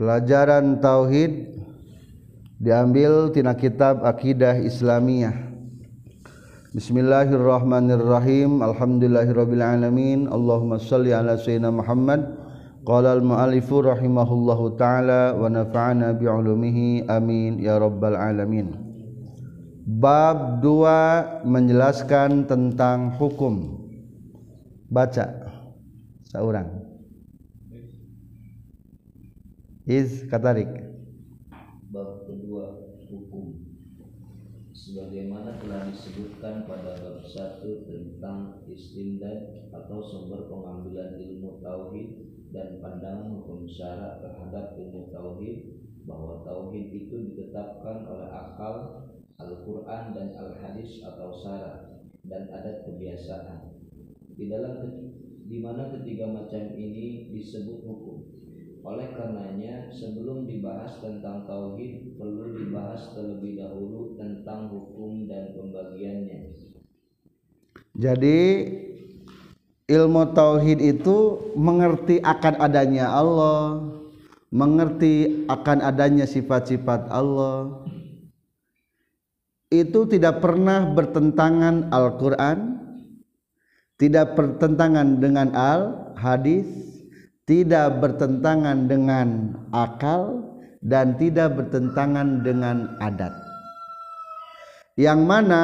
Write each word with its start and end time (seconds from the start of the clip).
Pelajaran 0.00 0.80
tauhid 0.80 1.60
diambil 2.56 3.36
tina 3.36 3.52
kitab 3.52 4.00
Akidah 4.00 4.56
Islamiyah. 4.56 5.36
Bismillahirrahmanirrahim. 6.72 8.64
Alhamdulillahirabbil 8.64 9.60
alamin. 9.60 10.24
Allahumma 10.24 10.80
shalli 10.80 11.12
ala 11.12 11.36
sayyidina 11.36 11.68
Muhammad. 11.68 12.32
Qala 12.88 13.12
al-mu'allifu 13.20 13.84
rahimahullahu 13.84 14.80
taala 14.80 15.36
wa 15.36 15.52
nafa'ana 15.52 16.16
bi 16.16 16.24
amin 17.04 17.60
ya 17.60 17.76
rabbal 17.76 18.16
alamin. 18.16 18.72
Bab 19.84 20.64
2 20.64 21.44
menjelaskan 21.44 22.48
tentang 22.48 23.20
hukum. 23.20 23.84
Baca. 24.88 25.28
Seorang. 26.32 26.79
Iz 29.90 30.22
katarik. 30.30 30.70
Bab 31.90 32.22
kedua 32.22 32.94
hukum. 33.10 33.58
Sebagaimana 34.70 35.58
telah 35.58 35.90
disebutkan 35.90 36.62
pada 36.62 36.94
bab 36.94 37.26
satu 37.26 37.90
tentang 37.90 38.62
istimdad 38.70 39.66
atau 39.74 39.98
sumber 39.98 40.46
pengambilan 40.46 41.18
ilmu 41.18 41.58
tauhid 41.58 42.22
dan 42.54 42.78
pandangan 42.78 43.34
hukum 43.34 43.66
syara 43.66 44.22
terhadap 44.22 44.78
ilmu 44.78 45.10
tauhid 45.10 45.82
bahwa 46.06 46.46
tauhid 46.46 46.86
itu 46.94 47.34
ditetapkan 47.34 48.06
oleh 48.06 48.30
akal, 48.30 49.10
Al-Quran 49.42 50.14
dan 50.14 50.38
Al-Hadis 50.38 51.02
atau 51.02 51.34
syara 51.34 51.98
dan 52.30 52.46
adat 52.46 52.86
kebiasaan. 52.86 53.74
Di 54.38 54.46
dalam 54.46 54.86
di 55.50 55.58
mana 55.58 55.90
ketiga 55.98 56.30
macam 56.30 56.78
ini 56.78 57.34
disebut 57.34 57.82
hukum 57.82 58.39
oleh 58.80 59.12
karenanya, 59.12 59.92
sebelum 59.92 60.48
dibahas 60.48 60.98
tentang 61.04 61.44
tauhid, 61.44 62.16
perlu 62.16 62.56
dibahas 62.56 63.12
terlebih 63.12 63.60
dahulu 63.60 64.16
tentang 64.16 64.72
hukum 64.72 65.28
dan 65.28 65.52
pembagiannya. 65.52 66.56
Jadi 68.00 68.40
ilmu 69.90 70.32
tauhid 70.32 70.80
itu 70.80 71.16
mengerti 71.58 72.22
akan 72.24 72.54
adanya 72.62 73.12
Allah, 73.12 73.84
mengerti 74.48 75.44
akan 75.46 75.78
adanya 75.84 76.24
sifat-sifat 76.24 77.12
Allah. 77.12 77.84
Itu 79.70 80.08
tidak 80.10 80.42
pernah 80.42 80.88
bertentangan 80.90 81.94
Al-Qur'an, 81.94 82.58
tidak 84.00 84.34
bertentangan 84.34 85.22
dengan 85.22 85.54
Al-Hadis, 85.54 86.89
tidak 87.50 87.98
bertentangan 87.98 88.86
dengan 88.86 89.58
akal 89.74 90.54
dan 90.86 91.18
tidak 91.18 91.58
bertentangan 91.58 92.46
dengan 92.46 92.94
adat. 93.02 93.34
Yang 94.94 95.20
mana 95.26 95.62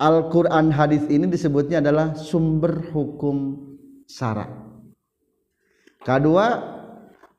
Al-Quran 0.00 0.72
hadis 0.72 1.04
ini 1.12 1.28
disebutnya 1.28 1.84
adalah 1.84 2.16
sumber 2.16 2.80
hukum 2.96 3.60
syarak. 4.08 4.48
Kedua, 6.00 6.56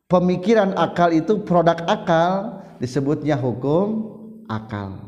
pemikiran 0.06 0.78
akal 0.78 1.10
itu 1.10 1.42
produk 1.42 1.82
akal 1.90 2.62
disebutnya 2.78 3.42
hukum 3.42 4.06
akal. 4.46 5.02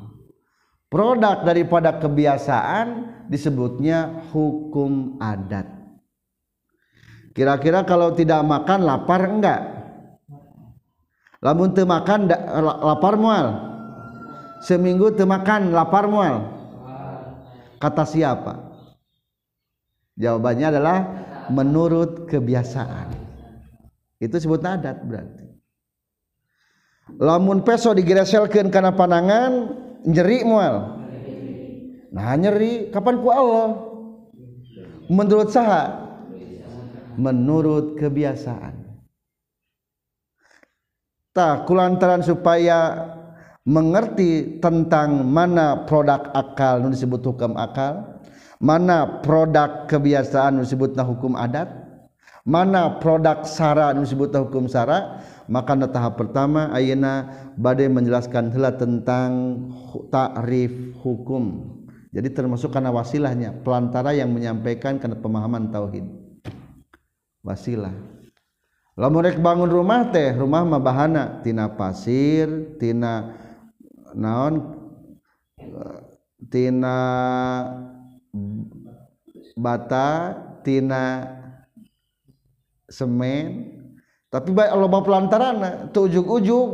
Produk 0.89 1.45
daripada 1.45 2.01
kebiasaan 2.01 3.13
disebutnya 3.29 4.25
hukum 4.33 5.21
adat. 5.21 5.76
Kira-kira 7.37 7.85
kalau 7.85 8.17
tidak 8.17 8.41
makan 8.41 8.81
lapar 8.81 9.29
enggak? 9.29 9.61
Lamun 11.37 11.69
teu 11.69 11.85
makan 11.85 12.25
lapar 12.81 13.13
mual. 13.13 13.47
Seminggu 14.65 15.13
teu 15.13 15.29
makan 15.29 15.69
lapar 15.69 16.09
mual. 16.09 16.49
Kata 17.77 18.09
siapa? 18.09 18.57
Jawabannya 20.17 20.65
adalah 20.65 20.97
menurut 21.53 22.25
kebiasaan. 22.25 23.13
Itu 24.17 24.41
sebut 24.41 24.65
adat 24.65 25.05
berarti. 25.05 25.45
Lamun 27.21 27.61
peso 27.61 27.93
digereselkeun 27.93 28.73
kana 28.73 28.97
panangan 28.97 29.77
nyeri 30.09 30.41
mual. 30.41 31.05
Nah 32.17 32.33
nyeri 32.33 32.89
kapan 32.89 33.21
ku 33.21 33.29
Allah? 33.29 33.77
Menurut 35.05 35.53
saha? 35.53 36.06
Menurut 37.17 37.97
kebiasaan. 37.97 38.85
Tak 41.33 41.69
kulantaran 41.69 42.25
supaya 42.25 43.13
mengerti 43.67 44.57
tentang 44.57 45.27
mana 45.27 45.85
produk 45.85 46.31
akal 46.33 46.81
nu 46.81 46.89
disebut 46.89 47.19
hukum 47.19 47.53
akal 47.59 48.17
mana 48.57 49.21
produk 49.21 49.85
kebiasaan 49.85 50.57
nu 50.57 50.65
disebutna 50.65 51.03
hukum 51.05 51.37
adat 51.37 51.67
mana 52.47 52.97
produk 52.97 53.45
sara 53.45 53.93
nu 53.93 54.01
disebutna 54.01 54.41
hukum 54.47 54.65
sara 54.65 55.21
maka 55.45 55.77
tahap 55.77 56.17
pertama 56.17 56.73
ayeuna 56.73 57.27
bade 57.53 57.85
menjelaskan 57.85 58.49
heula 58.55 58.73
tentang 58.75 59.61
takrif 60.09 60.95
hukum. 61.03 61.75
Jadi 62.11 62.33
termasuk 62.33 62.71
karena 62.73 62.89
wasilahnya 62.89 63.61
pelantara 63.61 64.15
yang 64.15 64.31
menyampaikan 64.31 64.97
karena 64.97 65.19
pemahaman 65.21 65.69
tauhid 65.69 66.26
wasilah. 67.47 67.95
Lamurek 68.99 69.39
bangun 69.39 69.71
rumah 69.71 70.11
teh 70.11 70.35
rumah 70.35 70.67
mah 70.67 70.83
bahana. 70.83 71.39
Tina 71.39 71.71
pasir 71.71 72.75
tina 72.75 73.31
naon? 74.11 74.75
Tina 76.51 76.97
bata 79.55 80.35
tina 80.67 81.23
semen. 82.91 83.73
Tapi 84.27 84.51
baik 84.51 84.75
loba 84.75 84.99
pelantarana 85.07 85.87
teu 85.95 86.11
ujug-ujug 86.11 86.67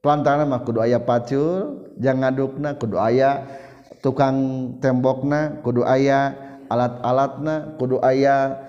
pelantarana 0.00 0.48
mah 0.48 0.64
kudu 0.64 0.80
aya 0.80 0.96
pacul 0.96 1.92
jangan 2.00 2.32
ngadukna 2.32 2.72
kudu 2.80 2.96
aya 2.96 3.44
tukang 4.00 4.36
tembokna 4.80 5.60
kudu 5.60 5.84
aya 5.84 6.32
alat-alatna 6.72 7.76
kudu 7.76 8.00
aya 8.00 8.64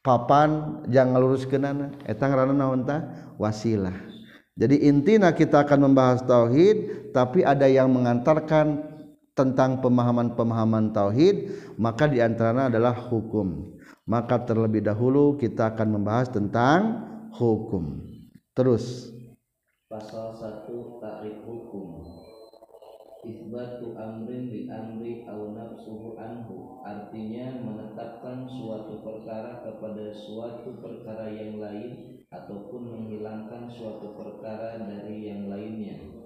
papan 0.00 0.80
jangan 0.88 1.20
lurus 1.20 1.44
kenana 1.44 1.92
etang 2.08 2.32
rana 2.32 2.52
naontah 2.52 3.32
wasilah. 3.36 3.94
Jadi 4.60 4.84
intinya 4.84 5.32
kita 5.32 5.64
akan 5.64 5.88
membahas 5.88 6.20
tauhid 6.26 7.10
tapi 7.16 7.40
ada 7.40 7.64
yang 7.64 7.88
mengantarkan 7.88 8.84
tentang 9.32 9.80
pemahaman-pemahaman 9.80 10.92
tauhid 10.92 11.56
maka 11.80 12.04
diantaranya 12.04 12.68
adalah 12.68 12.92
hukum. 12.92 13.78
Maka 14.04 14.42
terlebih 14.42 14.84
dahulu 14.84 15.38
kita 15.38 15.72
akan 15.72 16.00
membahas 16.00 16.28
tentang 16.28 17.08
hukum. 17.32 18.04
Terus. 18.52 19.08
Pasal 19.86 20.34
1 20.34 21.00
takrif 21.00 21.40
hukum. 21.46 22.19
Isbatu 23.24 23.96
amrin 23.96 24.52
bi 24.52 24.68
amri 24.68 25.24
au 25.24 25.56
nafsuhu 25.56 26.20
anhu. 26.20 26.84
Artinya 26.84 27.60
menetapkan 27.60 28.44
suatu 28.46 29.00
perkara 29.00 29.64
kepada 29.64 30.12
suatu 30.12 30.76
perkara 30.80 31.32
yang 31.32 31.60
lain 31.60 32.20
ataupun 32.30 32.82
menghilangkan 32.86 33.66
suatu 33.66 34.14
perkara 34.14 34.78
dari 34.86 35.26
yang 35.26 35.50
lainnya 35.50 36.19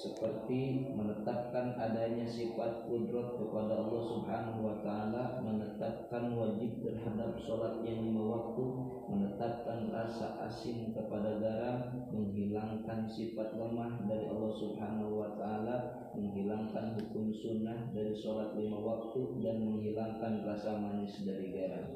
seperti 0.00 0.88
menetapkan 0.96 1.76
adanya 1.76 2.24
sifat 2.24 2.88
kudrat 2.88 3.36
kepada 3.36 3.84
Allah 3.84 4.02
Subhanahu 4.08 4.60
wa 4.64 4.76
taala, 4.80 5.44
menetapkan 5.44 6.32
wajib 6.32 6.80
terhadap 6.80 7.36
sholat 7.44 7.84
yang 7.84 8.08
lima 8.08 8.24
waktu, 8.24 8.64
menetapkan 9.12 9.92
rasa 9.92 10.40
asin 10.48 10.96
kepada 10.96 11.36
garam, 11.36 12.08
menghilangkan 12.16 13.04
sifat 13.12 13.52
lemah 13.60 14.00
dari 14.08 14.24
Allah 14.24 14.52
Subhanahu 14.56 15.12
wa 15.20 15.30
taala, 15.36 15.76
menghilangkan 16.16 16.96
hukum 16.96 17.28
sunnah 17.36 17.92
dari 17.92 18.16
sholat 18.16 18.56
lima 18.56 18.80
waktu 18.80 19.20
dan 19.44 19.60
menghilangkan 19.68 20.48
rasa 20.48 20.80
manis 20.80 21.12
dari 21.28 21.52
garam. 21.52 21.86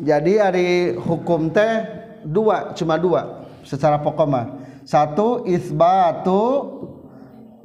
Jadi 0.00 0.32
hari 0.40 0.96
hukum 0.96 1.52
teh 1.52 1.84
dua, 2.24 2.72
cuma 2.72 2.96
dua 2.96 3.44
secara 3.60 4.00
pokok 4.00 4.24
mah 4.24 4.59
satu 4.84 5.44
isbatu 5.44 6.42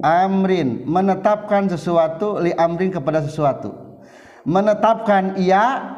amrin. 0.00 0.84
Menetapkan 0.84 1.68
sesuatu 1.70 2.40
li 2.40 2.52
amrin 2.56 2.92
kepada 2.92 3.24
sesuatu. 3.24 3.72
Menetapkan 4.46 5.36
ia 5.40 5.96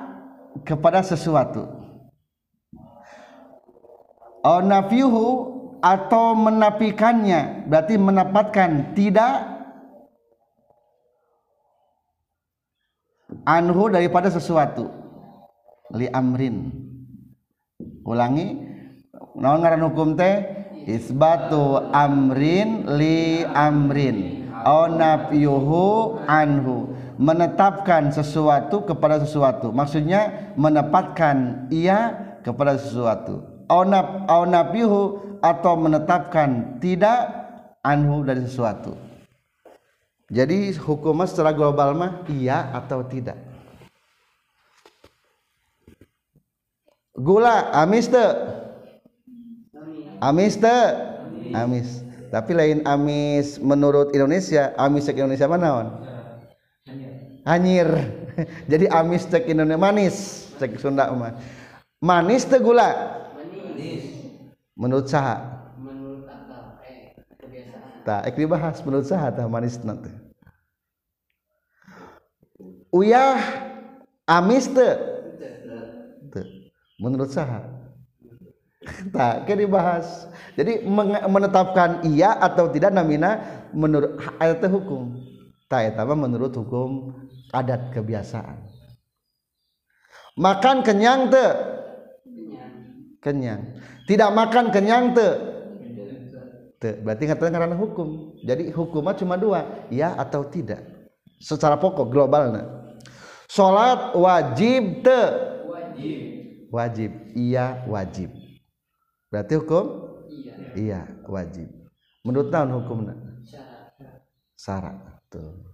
kepada 0.65 1.05
sesuatu. 1.05 1.69
Au 4.43 4.63
nafyuhu 4.63 5.59
atau 5.85 6.35
menafikannya 6.35 7.69
berarti 7.69 7.95
menempatkan 7.99 8.95
tidak. 8.97 9.59
Anhu 13.45 13.93
daripada 13.93 14.33
sesuatu. 14.33 14.89
Li 15.93 16.09
amrin. 16.09 16.73
Ulangi. 18.05 18.57
Naon 19.39 19.63
ngaran 19.63 19.87
hukum 19.87 20.19
teh 20.19 20.58
isbatu 20.89 21.93
amrin 21.93 22.89
li 22.97 23.45
amrin. 23.45 24.49
Au 24.65 24.89
anhu. 26.25 26.97
Menetapkan 27.19 28.15
sesuatu 28.15 28.87
kepada 28.87 29.19
sesuatu. 29.19 29.75
Maksudnya 29.75 30.55
menempatkan 30.55 31.67
ia 31.69 32.15
kepada 32.47 32.79
sesuatu. 32.79 33.43
Au 33.69 33.83
naf 33.83 34.25
au 34.31 34.47
nafyuhu 34.47 35.03
atau 35.43 35.75
menetapkan 35.77 36.79
tidak 36.79 37.27
anhu 37.83 38.23
dari 38.23 38.47
sesuatu. 38.47 38.95
Jadi 40.29 40.77
hukumnya 40.79 41.27
secara 41.27 41.57
global 41.57 41.97
mah 41.97 42.13
iya 42.31 42.71
atau 42.71 43.03
tidak? 43.03 43.35
Gula 47.19 47.75
amis 47.75 48.07
amis 50.23 50.59
teu 50.59 50.85
amis. 51.55 52.03
Tapi 52.29 52.53
lain 52.53 52.85
amis 52.85 53.57
menurut 53.57 54.13
Indonesia 54.13 54.77
amis 54.77 55.09
cek 55.09 55.17
Indonesia 55.17 55.49
mana 55.49 55.69
on 55.73 55.89
anyir 57.49 57.89
jadi 58.73 58.93
amis 58.93 59.25
cek 59.25 59.49
Indonesia 59.49 59.81
manis 59.81 60.17
cek 60.61 60.77
Sunda 60.77 61.09
mah 61.15 61.39
manis 62.05 62.45
teu 62.45 62.61
gula? 62.61 63.17
Menurut 64.79 65.11
saha? 65.11 65.59
Tak 68.07 68.31
ek 68.31 68.39
dibahas. 68.39 68.79
Menurut 68.87 69.11
saha 69.11 69.35
tah 69.35 69.51
manis 69.51 69.75
nanti 69.83 70.29
uyah 72.93 73.41
amis 74.25 74.69
Teu. 74.69 74.93
menurut 76.99 77.31
saha 77.31 77.63
tak 79.15 79.47
ke 79.51 79.55
dibahas. 79.59 80.31
Jadi 80.55 80.87
menetapkan 81.27 82.07
iya 82.07 82.39
atau 82.39 82.71
tidak 82.71 82.95
namina 82.95 83.43
menurut 83.75 84.19
ayat 84.39 84.63
hukum. 84.71 85.19
Tak 85.69 85.95
eta 85.95 86.03
menurut 86.07 86.55
hukum 86.55 87.13
adat 87.53 87.93
kebiasaan. 87.93 88.65
Makan 90.39 90.87
kenyang 90.87 91.29
teu? 91.29 91.51
Kenyang. 93.19 93.77
Tidak 94.07 94.31
makan 94.31 94.71
kenyang 94.71 95.13
teu? 95.13 95.33
Teu. 96.79 96.95
berarti 97.03 97.27
ngatakan 97.27 97.59
karena 97.59 97.75
hukum. 97.75 98.39
Jadi 98.47 98.71
hukumnya 98.71 99.19
cuma 99.19 99.35
dua 99.35 99.91
ya 99.91 100.15
atau 100.15 100.47
tidak. 100.47 100.87
Secara 101.43 101.79
pokok 101.79 102.11
globalnya 102.11 102.67
salat 103.51 104.15
wajib 104.15 105.03
teu? 105.03 105.27
Wajib. 106.71 107.11
Iya 107.35 107.83
wajib 107.91 108.38
berarti 109.29 109.55
hukum? 109.61 109.87
Iya. 110.29 110.55
Iya 110.77 111.01
wajib. 111.29 111.69
Menurut 112.27 112.49
tahun 112.53 112.73
hukumnya 112.77 113.17
syarat. 114.59 114.97
Tuh 115.29 115.69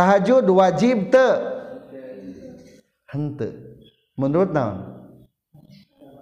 tahajud 0.00 0.46
wajib 0.48 1.12
teu 1.12 1.32
hente. 3.12 3.48
Menurut 4.16 4.50
naon? 4.52 4.78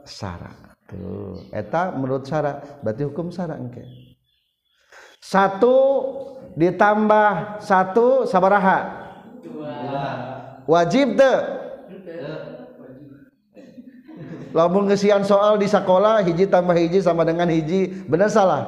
Syarat 0.08 0.56
tuh 0.88 1.44
eta 1.52 1.92
menurut 1.92 2.24
syarat 2.24 2.82
berarti 2.82 3.06
hukum 3.06 3.30
syarat 3.30 3.60
engke. 3.60 3.84
Satu 5.22 5.76
ditambah 6.56 7.60
satu 7.60 8.24
sabaraha? 8.24 9.06
Wajib 10.64 11.14
teu 11.14 11.36
lamun 14.52 14.88
ngesian 14.88 15.24
soal 15.24 15.58
di 15.60 15.68
sekolah 15.68 16.22
hiji 16.24 16.46
tambah 16.48 16.76
hiji 16.76 17.02
sama 17.02 17.24
dengan 17.24 17.48
hiji. 17.48 17.88
Bener 18.06 18.30
salah? 18.30 18.66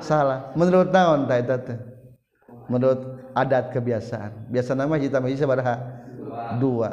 Salah. 0.00 0.52
Menurut 0.56 0.90
naon 0.90 1.28
ta 1.28 1.38
eta 1.38 1.58
teh? 1.60 1.78
Menurut 2.70 3.20
adat 3.34 3.72
kebiasaan. 3.74 4.50
Biasa 4.50 4.74
nama 4.74 4.96
hiji 4.96 5.10
tambah 5.12 5.28
hiji 5.30 5.42
sabaraha? 5.42 5.76
Dua. 6.58 6.90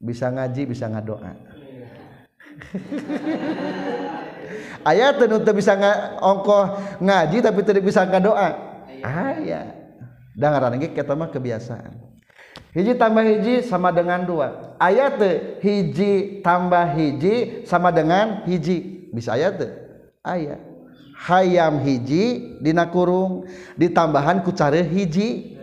Bisa 0.00 0.32
ngaji 0.32 0.64
bisa 0.64 0.88
ngadoa. 0.88 1.32
Ayat 4.90 5.20
teu 5.20 5.28
teu 5.44 5.52
bisa 5.52 5.76
ongkoh 6.24 6.80
ngaji 7.04 7.44
tapi 7.44 7.60
teu 7.62 7.84
bisa 7.84 8.08
ngadoa. 8.08 8.48
Aya. 9.04 9.76
Dengaran 10.32 10.80
ge 10.80 10.88
eta 10.96 11.12
mah 11.12 11.28
kebiasaan. 11.28 12.09
hiji 12.74 12.92
tambah 12.94 13.22
hiji 13.26 13.66
sama 13.66 13.90
dengan 13.90 14.22
dua. 14.22 14.76
Ayat 14.78 15.18
hiji 15.62 16.42
tambah 16.42 16.86
hiji 16.94 17.66
sama 17.66 17.90
dengan 17.90 18.46
hiji. 18.46 19.10
Bisa 19.10 19.34
ayat 19.34 19.58
ayat 20.22 20.60
hayam 21.26 21.82
hiji 21.84 22.56
dina 22.62 22.86
kurung 22.88 23.44
ditambahan 23.76 24.40
kucare 24.46 24.86
hiji. 24.86 25.58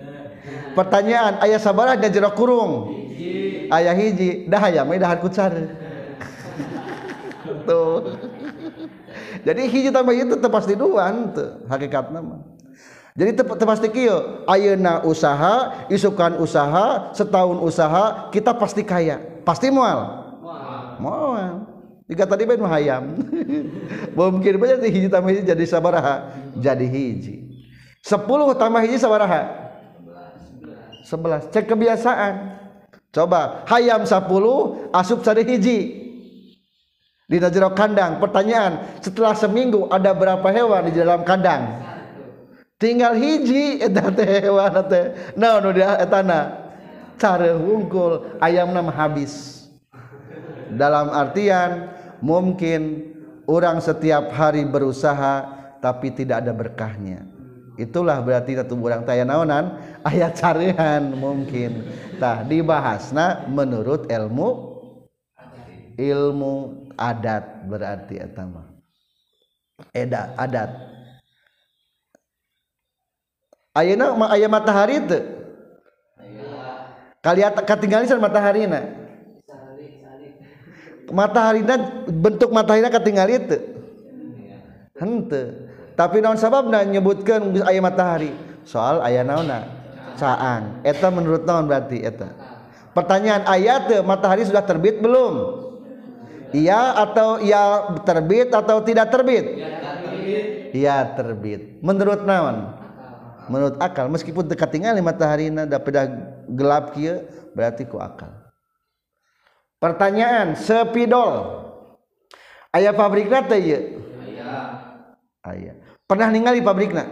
Pertanyaan 0.78 1.42
ayah 1.42 1.58
sabaraha 1.58 1.98
dan 1.98 2.14
jero 2.14 2.30
kurung? 2.38 2.94
Ayah 3.74 3.96
hiji 3.98 4.46
dah 4.46 4.62
hayam 4.62 4.88
dah 4.94 5.18
ku 5.18 5.28
tuh. 7.68 8.00
Jadi 9.44 9.62
hiji 9.68 9.90
tambah 9.90 10.14
itu 10.14 10.38
pasti 10.48 10.78
dua 10.78 11.10
tuh 11.34 11.66
hakikat 11.68 12.12
nama 12.14 12.57
jadi 13.18 13.34
teu 13.34 13.50
teu 13.58 13.66
pasti 13.66 13.90
kieu 13.90 14.46
ayeuna 14.46 15.02
usaha 15.02 15.90
isukan 15.90 16.38
usaha 16.38 17.10
setahun 17.18 17.58
usaha 17.66 18.30
kita 18.30 18.54
pasti 18.54 18.86
kaya. 18.86 19.18
Pasti 19.42 19.74
moal 19.74 20.30
moal 21.02 21.66
jika 22.06 22.30
tadi 22.30 22.46
ben 22.46 22.62
hayam. 22.62 23.18
Mungkin 24.18 24.62
bae 24.62 24.78
teh 24.78 24.94
hiji 24.94 25.10
tambah 25.10 25.34
hiji 25.34 25.50
jadi 25.50 25.66
sabaraha. 25.66 26.30
Jadi 26.62 26.86
hiji. 26.86 27.36
10 28.06 28.22
tambah 28.54 28.82
hiji 28.86 29.02
sabaraha? 29.02 29.74
11 31.02 31.50
cek 31.50 31.66
kebiasaan. 31.66 32.34
Coba 33.10 33.66
hayam 33.66 34.06
10 34.06 34.14
asup 34.94 35.26
sari 35.26 35.42
hiji. 35.42 36.06
Di 37.28 37.42
jero 37.42 37.74
kandang 37.74 38.22
pertanyaan 38.22 39.02
setelah 39.02 39.34
seminggu 39.34 39.90
ada 39.90 40.14
berapa 40.14 40.48
hewan 40.54 40.88
di 40.88 40.96
dalam 40.96 41.28
kandang 41.28 41.97
tinggal 42.78 43.18
hiji 43.18 43.82
eta 43.82 44.10
teh 44.14 44.30
hewan 44.46 44.74
teh. 44.90 45.14
Naon 45.38 45.66
nu 45.66 45.70
dia 45.74 45.98
etana 45.98 46.72
cara 47.18 47.54
hungkul 47.58 48.40
ayam 48.42 48.72
nama 48.72 48.94
habis. 48.94 49.66
Dalam 50.74 51.10
artian 51.10 51.92
mungkin 52.22 53.14
orang 53.50 53.82
setiap 53.82 54.30
hari 54.34 54.64
berusaha 54.66 55.46
tapi 55.82 56.14
tidak 56.14 56.46
ada 56.46 56.54
berkahnya. 56.54 57.26
Itulah 57.78 58.26
berarti 58.26 58.58
satu 58.58 58.74
orang 58.82 59.06
taya 59.06 59.22
naonan? 59.22 59.78
Ayat 60.02 60.34
carian 60.34 61.14
mungkin. 61.14 61.86
Tah 62.18 62.42
dibahasna 62.42 63.46
menurut 63.46 64.10
ilmu 64.10 64.78
ilmu 65.98 66.54
adat 66.98 67.70
berarti 67.70 68.18
eta 68.18 68.46
mah. 68.50 68.66
Eda 69.94 70.34
adat 70.34 70.97
Ayeuna 73.78 74.18
mah 74.18 74.34
aya 74.34 74.50
matahari 74.50 75.06
teu? 75.06 75.22
Kaliat 77.22 77.54
katinggalisan 77.62 78.18
mataharina. 78.18 78.90
Mataharina 81.14 81.76
bentuk 82.10 82.50
mataharina 82.50 82.90
katingali 82.90 83.38
teu? 83.46 83.62
Henteu. 84.98 85.70
Tapi 85.94 86.26
naon 86.26 86.42
sababna 86.42 86.82
nyebutkeun 86.82 87.54
geus 87.54 87.66
aya 87.70 87.78
matahari? 87.78 88.34
Soal 88.66 89.02
aya 89.06 89.22
naonna? 89.22 89.78
caang 90.18 90.82
Eta 90.82 91.14
menurut 91.14 91.46
naon 91.46 91.70
berarti 91.70 92.02
eta? 92.02 92.34
Pertanyaan 92.98 93.46
ayat 93.46 94.02
matahari 94.02 94.42
sudah 94.42 94.66
terbit 94.66 94.98
belum? 94.98 95.66
Iya 96.50 96.98
atau 96.98 97.38
ya 97.46 97.94
terbit 98.02 98.50
atau 98.50 98.82
tidak 98.82 99.14
terbit? 99.14 99.46
Iya 100.74 101.14
terbit. 101.14 101.78
Menurut 101.86 102.26
naon? 102.26 102.77
Menurut 103.48 103.76
akal 103.80 104.08
meskipun 104.12 104.48
dekat 104.48 104.70
tinggal 104.72 104.96
matahari 105.00 105.52
dapat 105.52 105.92
dah 105.92 106.06
gelap 106.52 106.96
kia 106.96 107.26
berarti 107.52 107.88
ku 107.88 108.00
akal. 108.00 108.32
Pertanyaan 109.78 110.58
sepidol. 110.58 111.64
Ayah 112.76 112.94
pabrikna 112.94 113.42
teh 113.46 113.58
ieu 113.58 113.82
ayah. 115.48 115.76
Pernah 116.08 116.30
ningali 116.32 116.60
pabrikna 116.64 117.08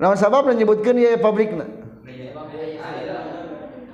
Namun 0.00 0.16
sabab 0.16 0.48
menyebutkan 0.48 0.96
ya 0.96 1.20
pabrikna 1.20 1.68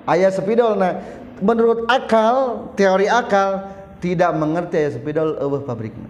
ayah 0.06 0.30
sepidol 0.30 0.78
nah 0.78 1.02
menurut 1.42 1.84
akal 1.90 2.70
teori 2.78 3.10
akal 3.10 3.66
tidak 3.98 4.30
mengerti 4.38 4.86
ayah 4.86 4.92
sepidol 4.94 5.34
eueuh 5.42 5.62
pabrikna 5.66 6.08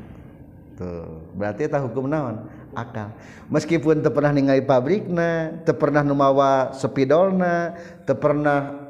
tuh 0.76 1.15
berarti 1.36 1.68
eta 1.68 1.78
hukum 1.84 2.08
naon? 2.08 2.48
Akal. 2.72 3.12
Meskipun 3.52 4.00
teu 4.00 4.12
pernah 4.12 4.32
ningali 4.32 4.64
pabrikna 4.64 5.62
teu 5.68 5.76
pernah 5.76 6.00
nu 6.00 6.16
mawa 6.16 6.72
sepidolna 6.72 7.76
teu 8.08 8.16
pernah 8.16 8.86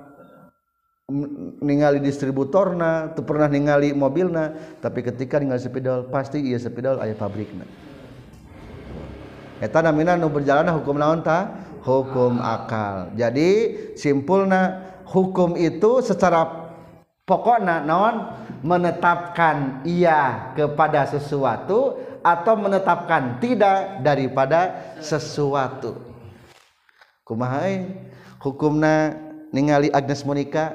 ningali 1.63 2.03
distributorna 2.03 3.15
tuh 3.15 3.23
pernah 3.23 3.47
ningali 3.47 3.95
mobilna 3.95 4.51
tapi 4.83 5.07
ketika 5.07 5.39
ningali 5.39 5.63
sepidol 5.63 6.11
pasti 6.11 6.43
iya 6.43 6.59
sepidol 6.59 6.99
aya 6.99 7.15
pabrikna. 7.15 7.63
Eta 9.63 9.81
namina 9.81 10.19
nu 10.19 10.29
berjalan 10.29 10.67
hukum 10.75 10.99
naon 10.99 11.23
ta 11.23 11.55
hukum 11.87 12.43
akal. 12.43 13.15
Jadi 13.15 13.51
simpulna 13.95 14.83
hukum 15.07 15.55
itu 15.55 16.03
secara 16.03 16.75
pokokna 17.23 17.87
naon? 17.87 18.43
Menetapkan 18.67 19.87
iya 19.87 20.51
kepada 20.59 21.07
sesuatu 21.07 22.03
atau 22.27 22.59
menetapkan 22.59 23.39
tidak 23.39 24.03
daripada 24.03 24.75
sesuatu. 24.99 25.95
Kumaha 27.23 27.87
hukumna 28.43 29.15
ningali 29.55 29.95
Agnes 29.95 30.27
Monica? 30.27 30.75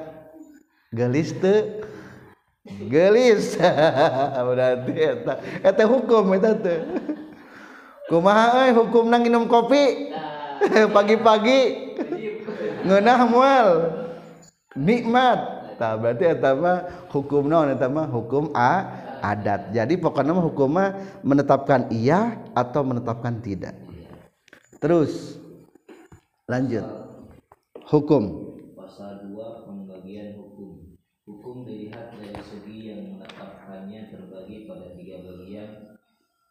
Gelis 0.88 1.36
teu. 1.36 1.84
Gelis. 2.88 3.60
Berarti 4.48 4.92
eta 4.96 5.32
eta 5.60 5.82
hukum 5.84 6.32
eta 6.32 6.56
teh 6.56 6.80
kumaha 8.08 8.64
euy? 8.64 8.72
Hukumna 8.76 9.20
nginum 9.20 9.48
kopi? 9.48 10.12
Pagi-pagi. 10.96 11.60
Ngeunah 12.84 13.20
moal 13.28 13.68
nikmat. 14.76 15.60
Tah 15.80 15.98
berarti 15.98 16.28
eta 16.28 16.54
mah 16.54 17.08
hukum 17.10 17.48
naon? 17.48 17.72
Eta 17.72 17.88
mah 17.88 18.06
hukum 18.06 18.52
a 18.54 19.01
adat 19.22 19.70
jadi 19.70 19.94
pokoknya 19.96 20.34
mah 20.34 20.44
hukum 20.44 20.68
mah 20.68 20.90
menetapkan 21.22 21.88
iya 21.94 22.42
atau 22.52 22.82
menetapkan 22.82 23.38
tidak 23.40 23.78
terus 24.82 25.38
lanjut 26.50 26.84
hukum 27.86 28.52
Pasal 28.92 29.24
2 29.24 29.64
pembagian 29.64 30.36
hukum. 30.36 31.00
Hukum 31.24 31.64
dilihat 31.64 32.12
dari 32.12 32.36
segi 32.44 32.92
yang 32.92 33.16
menetapkannya 33.16 34.12
terbagi 34.12 34.68
pada 34.68 34.92
tiga 34.92 35.24
bagian. 35.24 35.96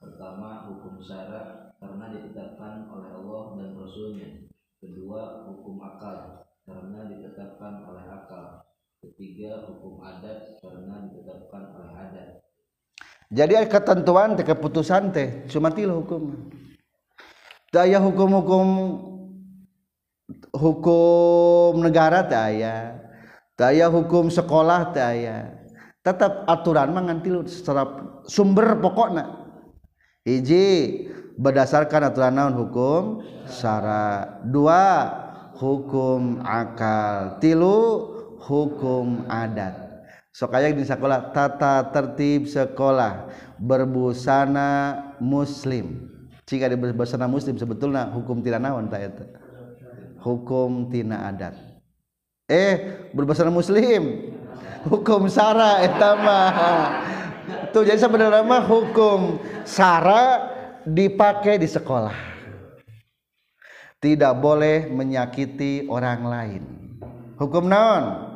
Pertama, 0.02 0.66
hukum 0.66 0.98
syarak 0.98 1.78
karena 1.78 2.18
ditetapkan 2.18 2.90
oleh 2.90 3.14
Allah 3.14 3.62
dan 3.62 3.78
Rasulnya. 3.78 4.50
Kedua, 4.82 5.46
hukum 5.54 5.86
akal 5.86 6.50
karena 6.66 7.14
ditetapkan 7.14 7.86
oleh 7.86 8.10
akal. 8.10 8.66
Ketiga, 9.06 9.70
hukum 9.70 10.02
adat 10.02 10.58
karena 10.66 11.06
ditetapkan 11.14 11.78
oleh 11.78 11.94
adat. 11.94 12.41
Jadi 13.32 13.64
ketentuan 13.64 14.36
teh 14.36 14.44
keputusan 14.44 15.16
teh 15.16 15.48
cuma 15.48 15.72
tilu 15.72 16.04
hukum. 16.04 16.52
Daya 17.72 18.04
hukum-hukum 18.04 18.68
hukum 20.52 21.80
negara 21.80 22.28
teh 22.28 22.36
aya 22.36 23.00
daya 23.56 23.88
hukum 23.88 24.28
sekolah 24.28 24.92
teh 24.92 25.00
aya 25.00 25.56
tetap 26.04 26.44
aturan 26.52 26.92
mah 26.92 27.08
ngan 27.08 27.24
tilu 27.24 27.48
secara 27.48 27.88
sumber 28.28 28.76
pokokna 28.84 29.48
hiji 30.28 31.08
berdasarkan 31.40 32.12
aturan 32.12 32.36
naon 32.36 32.54
hukum? 32.60 33.02
Syara 33.48 34.44
dua 34.44 35.08
hukum 35.58 36.44
akal. 36.44 37.40
Tilu 37.40 37.78
hukum 38.44 39.26
adat 39.32 39.81
sok 40.32 40.56
aya 40.56 40.72
di 40.72 40.88
sekolah. 40.88 41.36
Tata 41.36 41.92
tertib 41.92 42.48
sekolah. 42.48 43.28
Berbusana 43.60 44.98
muslim. 45.20 46.10
Jika 46.48 46.68
di 46.68 46.76
berbusana 46.76 47.30
muslim 47.30 47.56
sebetulnya 47.56 48.10
hukum 48.12 48.44
tidak 48.44 48.64
naon 48.64 48.92
ta 48.92 49.00
eta? 49.00 49.24
Hukum 50.20 50.90
tina 50.92 51.30
adat. 51.30 51.56
Eh 52.50 53.08
berbusana 53.16 53.54
muslim. 53.54 54.34
Hukum 54.88 55.30
sara 55.30 55.86
eta 55.86 56.18
mah. 56.18 56.56
Tuh 57.72 57.86
jadi 57.86 58.02
sebenarnya 58.02 58.42
mah 58.44 58.66
hukum 58.66 59.40
sara 59.64 60.50
dipakai 60.84 61.62
di 61.62 61.70
sekolah. 61.70 62.34
Tidak 64.02 64.34
boleh 64.42 64.90
menyakiti 64.90 65.86
orang 65.86 66.26
lain. 66.26 66.64
Hukum 67.38 67.70
naon 67.70 68.31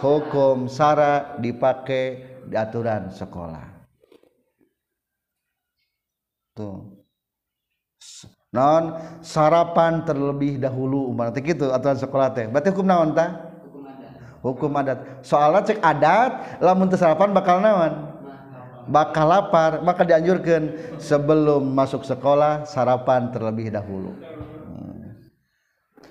hukum 0.00 0.70
sara 0.70 1.36
dipakai 1.36 2.04
di 2.48 2.56
aturan 2.56 3.12
sekolah. 3.12 3.66
Tuh. 6.52 7.02
Non 8.52 9.00
sarapan 9.24 10.04
terlebih 10.04 10.60
dahulu 10.60 11.08
teh 11.32 11.40
gitu 11.40 11.72
aturan 11.72 11.96
sekolah 11.96 12.28
teh. 12.36 12.44
Berarti 12.52 12.68
hukum 12.68 12.84
naon 12.84 13.16
tah? 13.16 13.48
Hukum 13.64 13.88
adat. 13.88 14.12
Hukum 14.44 14.70
adat. 14.76 14.98
Soalnya 15.24 15.60
cek 15.64 15.80
adat 15.80 16.32
lamun 16.60 16.92
teu 16.92 17.00
sarapan 17.00 17.32
bakal 17.32 17.64
naon? 17.64 18.12
Bakal 18.92 19.24
lapar 19.24 19.80
maka 19.80 20.04
dianjurkan 20.04 20.76
sebelum 21.00 21.72
masuk 21.72 22.04
sekolah 22.04 22.68
sarapan 22.68 23.32
terlebih 23.32 23.72
dahulu. 23.72 24.12
Hmm. 24.68 25.16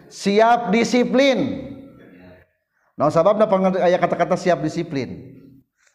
siap 0.10 0.74
disiplin 0.74 1.71
Nah, 3.00 3.08
sababnya 3.08 3.48
aya 3.82 3.98
kata-kata 3.98 4.36
siap 4.36 4.62
disiplin. 4.62 5.40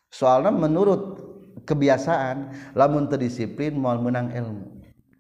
Soalnya 0.09 0.55
menurut 0.55 1.21
kebiasaan, 1.67 2.55
lamun 2.79 3.11
terdisiplin 3.11 3.75
mau 3.76 3.97
menang 3.99 4.33
ilmu. 4.33 4.65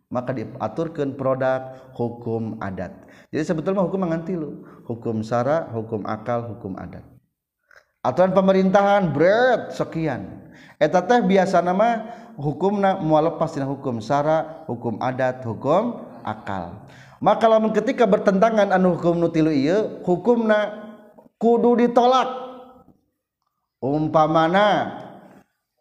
Maka 0.06 0.30
diaturkan 0.30 1.18
produk 1.18 1.74
hukum 1.98 2.62
adat. 2.62 2.94
Jadi 3.34 3.42
sebetulnya 3.42 3.82
hukum 3.82 4.06
mengantilu. 4.06 4.62
Hukum 4.86 5.26
sara, 5.26 5.66
hukum 5.74 6.06
akal, 6.06 6.46
hukum 6.54 6.78
adat. 6.78 7.02
Aturan 8.06 8.30
pemerintahan 8.30 9.10
berat 9.10 9.74
sekian. 9.74 10.46
Eta 10.78 11.02
teh 11.02 11.26
biasa 11.26 11.58
nama 11.58 12.06
hukumna 12.38 13.02
mual 13.02 13.34
lepas 13.34 13.50
dina 13.50 13.66
hukum 13.66 13.98
sara, 13.98 14.62
hukum 14.70 15.02
adat, 15.02 15.42
hukum 15.42 16.06
akal. 16.22 16.86
Maka 17.18 17.50
lamun 17.50 17.74
ketika 17.74 18.06
bertentangan 18.06 18.70
anu 18.70 18.94
hukum 18.94 19.18
nutilu 19.18 19.50
iya, 19.50 19.82
hukumna 20.06 20.85
kudu 21.36 21.80
ditolak. 21.80 22.48
Umpamana 23.76 24.98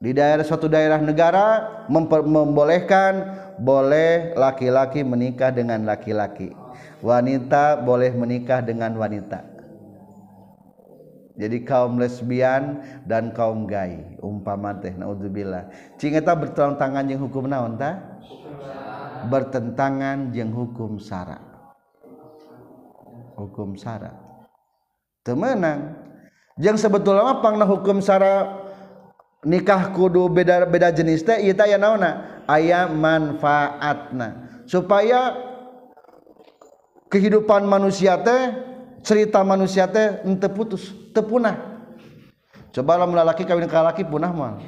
di 0.04 0.12
daerah 0.12 0.44
suatu 0.44 0.68
daerah 0.68 1.00
negara 1.00 1.82
membolehkan 2.28 3.44
boleh 3.58 4.36
laki-laki 4.36 5.02
menikah 5.02 5.50
dengan 5.50 5.88
laki-laki. 5.88 6.52
Wanita 7.00 7.80
boleh 7.82 8.12
menikah 8.12 8.60
dengan 8.60 8.94
wanita. 9.00 9.56
Jadi 11.36 11.68
kaum 11.68 12.00
lesbian 12.00 12.80
dan 13.04 13.32
kaum 13.36 13.68
gay. 13.68 14.00
Umpama 14.24 14.76
teh 14.80 14.96
naudzubillah 14.96 15.68
cing 16.00 16.16
eta 16.16 16.32
bertentangan 16.32 17.04
jeung 17.08 17.28
hukum 17.28 17.48
naon 17.48 17.76
tah 17.76 18.00
bertentangan 19.28 20.32
jeung 20.32 20.52
hukum 20.52 21.00
sara. 21.00 21.40
Hukum 23.36 23.76
sara 23.76 24.25
temenang. 25.26 25.98
Yang 26.56 26.86
sebetul 26.86 27.18
lama 27.18 27.44
pangna 27.44 27.66
hukum 27.68 28.00
sara 28.00 28.64
nikah 29.44 29.92
kudu 29.92 30.32
beda 30.32 30.64
beda 30.64 30.94
jenis 30.94 31.26
teh 31.26 31.44
ieu 31.44 31.52
teh 31.52 31.68
aya 31.68 31.82
naonna 31.82 32.46
aya 32.48 32.88
manfaatna. 32.88 34.62
Supaya 34.64 35.36
kehidupan 37.12 37.66
manusia 37.68 38.16
teh 38.22 38.56
cerita 39.04 39.44
manusia 39.44 39.90
teh 39.90 40.24
ente 40.24 40.48
putus 40.48 40.96
tepunah. 41.12 41.76
Coba 42.72 43.00
lah 43.00 43.08
lalaki 43.08 43.48
kawin 43.48 43.68
kalaki 43.72 44.04
punah 44.04 44.32
mah. 44.32 44.60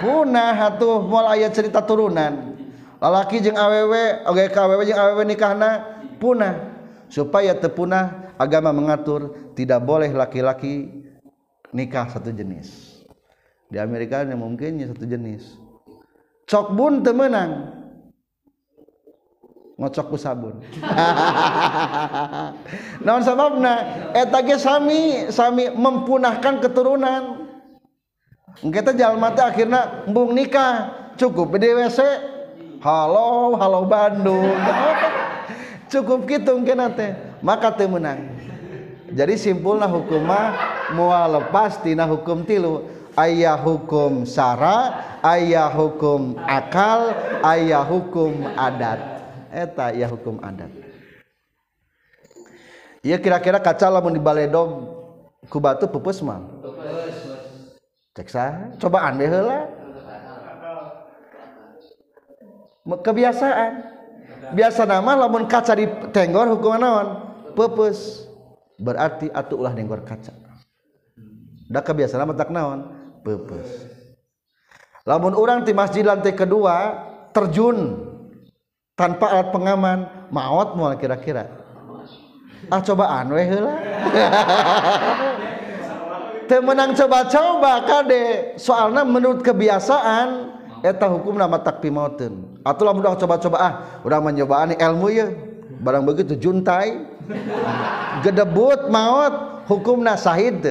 Punah 0.00 0.56
atuh 0.72 1.04
moal 1.04 1.28
aya 1.28 1.48
cerita 1.48 1.80
turunan. 1.84 2.56
Lalaki 3.00 3.40
jeung 3.44 3.56
awewe 3.56 4.24
oge 4.28 4.44
okay, 4.44 4.46
ka 4.52 4.68
awewe 4.68 4.84
jeung 4.84 5.00
awewe 5.00 5.24
nikahna 5.24 5.84
punah. 6.20 6.76
Supaya 7.08 7.56
tepunah 7.56 8.27
agama 8.38 8.70
mengatur 8.70 9.34
tidak 9.58 9.82
boleh 9.82 10.14
laki-laki 10.14 11.02
nikah 11.74 12.06
satu 12.08 12.30
jenis. 12.30 12.98
Di 13.68 13.76
Amerika 13.76 14.24
ini 14.24 14.38
mungkin 14.38 14.80
ya 14.80 14.88
satu 14.88 15.04
jenis. 15.04 15.60
Cok 16.48 16.66
bun 16.72 17.04
temenang. 17.04 17.76
Ngocok 19.78 20.06
ku 20.10 20.16
sabun. 20.16 20.64
Naon 23.04 23.22
sababna? 23.22 23.74
Eta 24.16 24.40
ge 24.42 24.56
sami 24.56 25.28
sami 25.28 25.68
mempunahkan 25.68 26.64
keturunan. 26.64 27.44
Kita 28.58 28.96
jalma 28.96 29.36
teh 29.36 29.44
akhirna 29.44 30.08
embung 30.08 30.32
nikah. 30.32 30.96
Cukup 31.18 31.58
di 31.58 31.68
WC 31.68 32.00
halo 32.80 33.54
halo 33.60 33.84
Bandung. 33.86 34.56
Cukup 35.92 36.26
gitu 36.26 36.58
mungkin 36.58 36.90
teh 36.96 37.27
maka 37.40 37.74
teu 37.74 37.88
menang. 37.88 38.38
Jadi 39.08 39.40
simpulna 39.40 39.88
hukum 39.88 40.20
mah 40.20 40.52
moal 40.92 41.40
lepas 41.40 41.80
tina 41.80 42.04
hukum 42.04 42.44
tilu. 42.44 42.84
Aya 43.18 43.58
hukum 43.58 44.22
sara 44.22 44.94
aya 45.26 45.66
hukum 45.66 46.38
akal 46.38 47.10
aya 47.42 47.82
hukum 47.82 48.46
adat. 48.54 49.00
Eta 49.50 49.90
ya 49.90 50.06
hukum 50.06 50.38
adat. 50.38 50.70
Ieu 53.02 53.18
kira-kira 53.18 53.58
kaca 53.58 53.90
lamun 53.90 54.14
di 54.14 54.22
baledog 54.22 54.86
ku 55.50 55.58
batu 55.58 55.90
pupus 55.90 56.22
mah? 56.22 56.46
Cek 58.14 58.28
saha 58.30 58.70
cobaan 58.78 59.18
deh 59.18 59.30
Me- 62.86 63.02
kebiasaan. 63.02 63.72
Biasa 64.54 64.86
nama 64.86 65.26
lamun 65.26 65.50
kaca 65.50 65.74
di 65.74 65.90
tenggor 66.14 66.54
hukuman 66.54 66.80
naon 66.80 67.27
pupus 67.58 68.30
berarti 68.78 69.26
atuh 69.34 69.58
ulah 69.58 69.74
nenggor 69.74 70.06
kaca. 70.06 70.30
Da 71.66 71.82
kebiasaan 71.82 72.22
nama 72.22 72.38
tak 72.38 72.54
naon? 72.54 72.94
Pupus 73.26 73.98
lamun 75.08 75.32
orang 75.32 75.64
di 75.64 75.72
masjid 75.72 76.04
lantai 76.04 76.36
kedua 76.36 76.94
terjun 77.32 77.96
tanpa 78.92 79.32
alat 79.32 79.48
pengaman 79.50 79.98
maut 80.28 80.76
moal 80.76 80.94
kira-kira. 81.00 81.48
Ah 82.68 82.84
cobaan 82.84 83.32
weh 83.32 83.48
heula. 83.48 83.72
Teu 86.48 86.64
menang 86.64 86.92
coba-coba 86.96 87.84
kade. 87.84 88.56
Soalna 88.60 89.04
menurut 89.04 89.40
kebiasaan 89.40 90.56
eta 90.84 91.08
hukum 91.08 91.34
nama 91.40 91.58
takpi 91.58 91.90
mauteun 91.90 92.60
atuh 92.62 92.84
lamun 92.86 93.02
udah 93.02 93.16
coba-coba 93.16 93.56
ah. 93.58 93.72
Udah 94.04 94.20
menyobaan 94.20 94.76
ilmu 94.76 95.08
ya 95.08 95.26
barang 95.80 96.04
begitu 96.04 96.36
juntai 96.36 97.17
gedebut 98.24 98.88
maut 98.88 99.64
hukumna 99.68 100.16
sahid. 100.16 100.64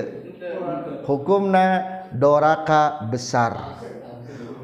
Hukumna 1.07 1.85
doraka 2.11 3.07
besar. 3.07 3.79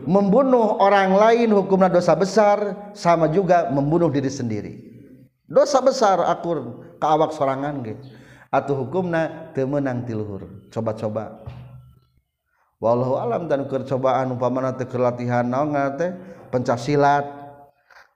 Membunuh 0.04 0.84
orang 0.84 1.16
lain 1.16 1.50
hukumna 1.56 1.88
dosa 1.88 2.12
besar 2.12 2.92
sama 2.92 3.32
juga 3.32 3.72
membunuh 3.72 4.12
diri 4.12 4.28
sendiri. 4.28 4.74
Dosa 5.48 5.80
besar 5.80 6.20
akur 6.28 6.84
ke 7.00 7.06
awak 7.08 7.32
sorangan 7.32 7.80
ge. 7.88 7.96
Atau 8.52 8.84
hukumna 8.84 9.50
teu 9.56 9.66
meunang 9.66 10.04
ti 10.04 10.12
luhur. 10.12 10.68
Coba-coba. 10.70 11.42
Wallahu 12.84 13.16
alam 13.16 13.48
dan 13.48 13.64
keur 13.72 13.88
cobaan 13.88 14.36
umpamana 14.36 14.76
teu 14.76 14.84
keur 14.84 15.08
latihan 15.08 15.48
naon 15.48 15.72
pencak 16.52 16.76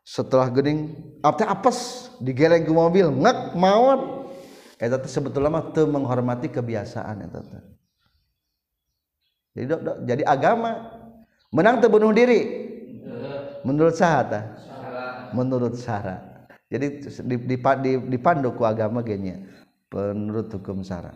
setelah 0.08 0.48
gening 0.48 0.96
apa 1.20 1.44
apes 1.44 2.08
digeleng 2.24 2.64
ke 2.64 2.72
mobil 2.72 3.12
ngek 3.12 3.60
maut 3.60 4.32
eta 4.80 4.96
teh 4.96 5.12
sebetulnya 5.12 5.52
mah 5.52 5.76
teu 5.76 5.84
menghormati 5.84 6.48
kebiasaan 6.48 7.28
eta 7.28 7.44
teh 7.44 7.64
jadi 9.58 9.66
dok, 9.74 9.82
dok, 9.82 9.98
jadi 10.06 10.22
agama. 10.22 10.72
Menang 11.50 11.82
teu 11.82 11.90
bunuh 11.90 12.14
diri. 12.14 12.70
Menurut 13.66 13.98
saha 13.98 14.22
menurut 15.34 15.76
syarat 15.76 16.24
jadi 16.72 17.04
di, 17.04 17.36
di, 17.48 17.56
di, 17.58 17.92
dipandu 18.16 18.56
ku 18.56 18.64
agama 18.64 19.04
genya. 19.04 19.44
Menurut 19.92 20.52
hukum 20.52 20.84
syarat 20.84 21.16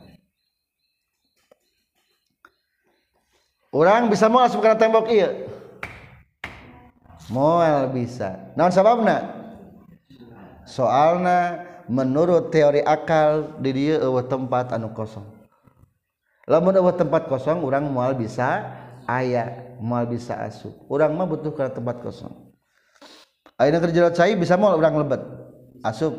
orang 3.71 4.11
bisa 4.11 4.27
mau 4.27 4.43
asup 4.43 4.59
karena 4.59 4.79
tembok 4.79 5.07
iya 5.11 5.31
moal 7.29 7.91
bisa. 7.93 8.53
Naon 8.57 8.73
sababna? 8.73 9.37
Soalna 10.65 11.67
menurut 11.91 12.49
teori 12.49 12.79
akal 12.81 13.59
di 13.59 13.75
dia 13.75 13.99
eueuh 13.99 14.23
tempat 14.25 14.71
anu 14.71 14.95
kosong. 14.95 15.27
Lamun 16.47 16.79
eueuh 16.79 16.95
tempat 16.95 17.27
kosong 17.27 17.61
urang 17.61 17.91
moal 17.91 18.15
bisa 18.15 18.65
aya 19.05 19.75
moal 19.81 20.05
bisa 20.07 20.37
asup 20.45 20.71
urang 20.87 21.11
mah 21.17 21.27
butuh 21.27 21.51
ka 21.51 21.69
tempat 21.69 21.99
kosong. 21.99 22.31
Ayeuna 23.59 23.77
keur 23.77 23.93
jero 23.93 24.09
cai 24.09 24.33
bisa 24.33 24.57
moal 24.57 24.79
urang 24.79 24.97
lebet. 24.97 25.21
Asup. 25.85 26.17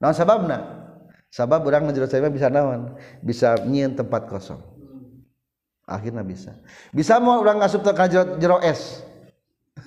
Naon 0.00 0.16
sababna? 0.16 0.80
Sabab 1.28 1.62
urang 1.68 1.84
nu 1.84 1.92
cai 1.92 2.22
mah 2.24 2.32
bisa 2.32 2.48
naon? 2.48 2.96
Bisa 3.20 3.58
nyieun 3.68 3.98
tempat 3.98 4.30
kosong. 4.30 4.62
Akhirnya 5.84 6.22
bisa. 6.22 6.54
Bisa 6.94 7.18
moal 7.18 7.42
urang 7.42 7.60
asup 7.60 7.82
ka 7.82 8.06
jero 8.10 8.62
es. 8.62 9.09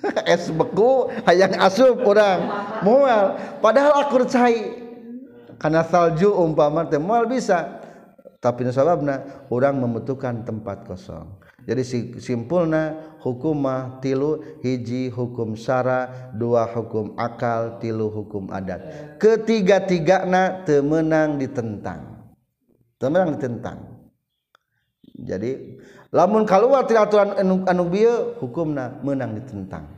es 0.32 0.52
beku 0.52 1.10
hayang 1.24 1.56
asup 1.60 2.04
orang. 2.04 2.40
Mual. 2.84 3.38
Padahal 3.60 4.04
akur 4.04 4.28
cai. 4.28 4.84
Karena 5.56 5.86
salju 5.86 6.34
umpama 6.34 6.84
teh 6.88 7.00
mual 7.00 7.24
bisa. 7.24 7.80
Tapi 8.44 8.68
sababna 8.68 9.46
orang 9.48 9.80
membutuhkan 9.80 10.44
tempat 10.44 10.84
kosong. 10.84 11.40
Jadi 11.64 11.80
simpulna 12.20 13.16
hukumah 13.24 14.04
tilu 14.04 14.60
hiji 14.60 15.08
hukum 15.08 15.56
syara 15.56 16.28
dua 16.36 16.68
hukum 16.68 17.16
akal 17.16 17.80
tilu 17.80 18.12
hukum 18.12 18.52
adat. 18.52 19.16
Ketiga-tigana 19.16 20.60
temenang 20.68 21.40
ditentang. 21.40 22.20
Temenang 23.00 23.40
ditentang. 23.40 23.78
Jadi 25.24 25.80
lamun 26.14 26.46
keluar 26.46 26.86
tidak 26.86 27.10
aturan 27.10 27.34
anu, 27.34 27.66
anu 27.66 27.84
bieu 27.90 28.38
hukumna 28.38 29.02
menang 29.02 29.34
ditentang. 29.34 29.90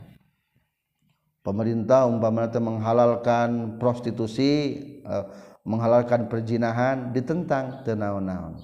Pemerintah 1.45 2.09
umpamana 2.09 2.51
menghalalkan 2.59 3.79
prostitusi 3.79 4.81
eh, 5.05 5.25
menghalalkan 5.63 6.27
perjinahan 6.27 7.15
ditentang 7.15 7.85
tenaon-naon 7.87 8.59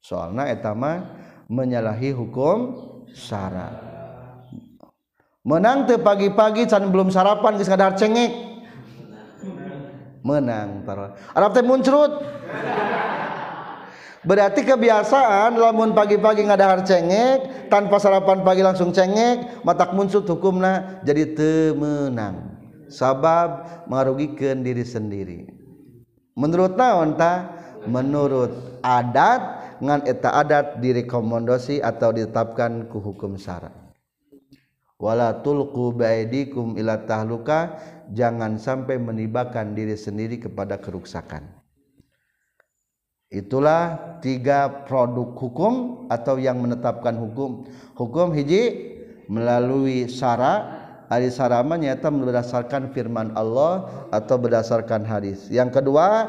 soalna 0.00 0.48
etama 0.48 1.04
menyalahi 1.48 2.12
hukum 2.16 2.58
syara 3.12 3.88
menang 5.48 5.88
teu 5.88 5.96
pagi-pagi 6.00 6.68
can 6.68 6.92
belum 6.92 7.08
sarapan 7.08 7.56
geus 7.56 7.72
kadar 7.72 7.96
cengek. 7.96 8.60
Menang 10.20 10.84
taruh 10.84 11.16
Arab 11.32 11.56
teh 11.56 11.64
muncrut. 11.64 12.20
Berarti 14.28 14.60
kebiasaan 14.68 15.56
lamun 15.56 15.96
pagi-pagi 15.96 16.44
ngadahar 16.44 16.84
cengek 16.84 17.72
tanpa 17.72 17.96
sarapan 17.96 18.44
pagi 18.44 18.60
langsung 18.60 18.92
cengek 18.92 19.64
matak 19.64 19.96
muncul 19.96 20.20
hukumna 20.20 21.00
jadi 21.00 21.32
temenang. 21.32 22.60
Sabab 22.92 23.84
merugikan 23.88 24.60
diri 24.60 24.84
sendiri. 24.84 25.48
Menurut 26.36 26.76
naon 26.76 27.16
ta? 27.16 27.56
Menurut 27.88 28.80
adat 28.84 29.58
ngan 29.78 30.04
eta 30.04 30.34
adat 30.34 30.82
direkomendasi 30.82 31.78
atau 31.78 32.10
ditetapkan 32.10 32.90
ku 32.90 32.98
hukum 32.98 33.38
syara 33.38 33.70
wala 34.98 35.30
tulqu 35.46 35.94
baidikum 35.94 36.74
ila 36.74 37.06
tahluka 37.06 37.78
jangan 38.10 38.58
sampai 38.58 38.98
menibakan 38.98 39.78
diri 39.78 39.94
sendiri 39.94 40.42
kepada 40.42 40.82
keruksakan 40.82 41.46
itulah 43.28 44.16
tiga 44.24 44.88
produk 44.88 45.36
hukum 45.36 46.06
atau 46.08 46.40
yang 46.40 46.60
menetapkan 46.64 47.14
hukum. 47.16 47.68
Hukum 47.94 48.32
hiji 48.32 48.96
melalui 49.28 50.08
syara 50.08 50.84
hari 51.12 51.28
sarama 51.32 51.76
nyata 51.76 52.08
berdasarkan 52.08 52.92
firman 52.92 53.32
Allah 53.36 53.88
atau 54.12 54.40
berdasarkan 54.40 55.04
hadis. 55.04 55.48
Yang 55.52 55.80
kedua 55.80 56.28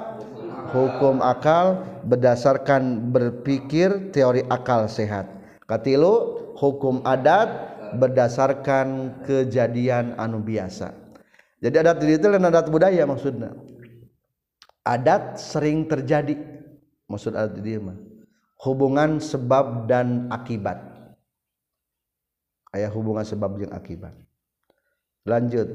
hukum 0.75 1.23
akal 1.23 1.83
berdasarkan 2.03 3.11
berpikir 3.11 4.11
teori 4.11 4.43
akal 4.51 4.87
sehat. 4.91 5.27
Katilu 5.67 6.39
hukum 6.59 6.99
adat 7.07 7.47
berdasarkan 7.95 9.19
kejadian 9.23 10.19
anu 10.19 10.43
biasa. 10.43 10.93
Jadi 11.59 11.75
adat 11.75 11.99
itu 12.07 12.27
dan 12.27 12.43
adat 12.47 12.67
budaya 12.71 13.03
maksudnya. 13.03 13.51
Adat 14.87 15.37
sering 15.37 15.85
terjadi 15.85 16.33
maksud 17.09 17.33
adat 17.33 17.59
dia 17.59 17.81
mah. 17.81 17.97
Hubungan 18.61 19.17
sebab 19.17 19.89
dan 19.89 20.29
akibat. 20.29 20.77
Ayah 22.69 22.91
hubungan 22.93 23.25
sebab 23.25 23.57
dan 23.57 23.73
akibat. 23.73 24.13
Lanjut. 25.25 25.67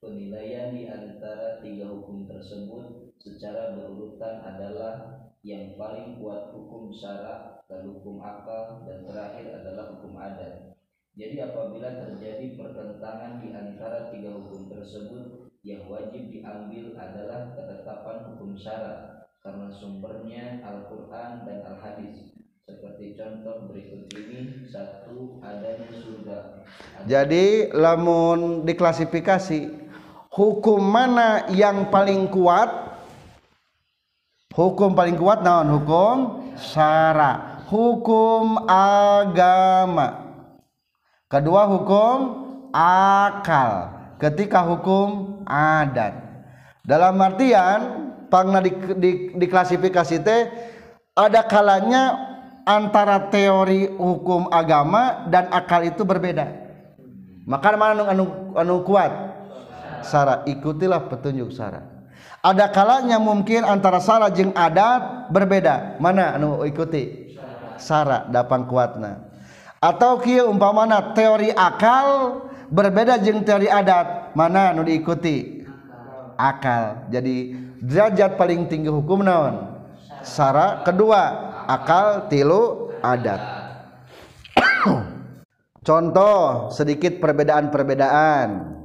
Penilaian 0.00 0.72
di 0.72 0.88
antara 0.88 1.60
tiga 1.60 1.92
hukum 1.92 2.24
tersebut 2.24 3.14
secara 3.20 3.76
berurutan 3.76 4.40
adalah 4.42 5.28
yang 5.44 5.76
paling 5.76 6.20
kuat 6.20 6.52
hukum 6.56 6.88
syarak 6.92 7.60
lalu 7.68 8.00
hukum 8.00 8.20
akal 8.24 8.84
dan 8.88 9.04
terakhir 9.04 9.60
adalah 9.60 9.92
hukum 9.94 10.16
adat. 10.16 10.76
Jadi 11.14 11.36
apabila 11.44 12.00
terjadi 12.00 12.56
pertentangan 12.56 13.44
di 13.44 13.52
antara 13.52 14.08
tiga 14.08 14.34
hukum 14.34 14.72
tersebut 14.72 15.39
yang 15.60 15.84
wajib 15.92 16.32
diambil 16.32 16.96
adalah 16.96 17.52
ketetapan 17.52 18.32
hukum 18.32 18.56
syarat 18.56 19.28
karena 19.44 19.68
sumbernya 19.68 20.64
Al-Quran 20.64 21.44
dan 21.44 21.58
Al-Hadis. 21.68 22.32
Seperti 22.64 23.18
contoh 23.18 23.68
berikut 23.68 24.08
ini 24.14 24.64
satu 24.70 25.42
adanya 25.42 25.90
surga. 25.90 26.38
Jadi 27.04 27.74
lamun 27.74 28.62
diklasifikasi 28.64 29.68
hukum 30.32 30.80
mana 30.80 31.50
yang 31.52 31.92
paling 31.92 32.30
kuat? 32.30 32.68
Hukum 34.54 34.94
paling 34.96 35.18
kuat 35.18 35.42
naon? 35.42 35.68
Hukum 35.76 36.16
syara 36.56 37.50
hukum 37.70 38.66
agama. 38.66 40.26
Kedua 41.30 41.70
hukum 41.70 42.18
akal 42.74 43.99
ketika 44.20 44.62
hukum 44.62 45.40
adat. 45.48 46.14
Dalam 46.84 47.16
artian 47.20 47.80
pangna 48.28 48.60
di, 48.60 48.72
di, 49.00 49.10
diklasifikasi 49.36 50.16
teh 50.20 50.42
ada 51.16 51.44
kalanya 51.44 52.16
antara 52.68 53.32
teori 53.32 53.88
hukum 53.96 54.52
agama 54.52 55.26
dan 55.32 55.48
akal 55.50 55.82
itu 55.82 56.04
berbeda. 56.04 56.46
Maka 57.48 57.74
mana 57.74 57.92
anu 57.96 58.04
anu, 58.06 58.24
anu 58.54 58.74
kuat? 58.84 59.12
Sara 60.04 60.44
ikutilah 60.48 61.08
petunjuk 61.10 61.52
sara 61.52 62.00
ada 62.40 62.72
kalanya 62.72 63.20
mungkin 63.20 63.68
antara 63.68 64.00
sara 64.00 64.32
jeung 64.32 64.52
adat 64.56 65.28
berbeda. 65.28 66.00
Mana 66.00 66.36
anu 66.36 66.64
ikuti? 66.64 67.36
Sara 67.80 68.28
dapang 68.28 68.68
kuatna. 68.68 69.28
Atau 69.80 70.20
kieu 70.20 70.44
umpamana 70.48 71.16
teori 71.16 71.52
akal 71.56 72.40
berbeda 72.70 73.18
jeung 73.18 73.42
teori 73.42 73.66
adat 73.66 74.32
mana 74.38 74.72
nu 74.72 74.86
diikuti? 74.86 75.66
Akal. 76.40 77.12
Jadi 77.12 77.52
derajat 77.84 78.40
paling 78.40 78.64
tinggi 78.70 78.88
hukum 78.88 79.20
naon? 79.20 79.76
Sara 80.24 80.80
kedua 80.86 81.22
akal 81.68 82.30
tilu 82.32 82.94
adat. 83.04 83.42
Contoh 85.86 86.72
sedikit 86.72 87.20
perbedaan-perbedaan. 87.20 88.79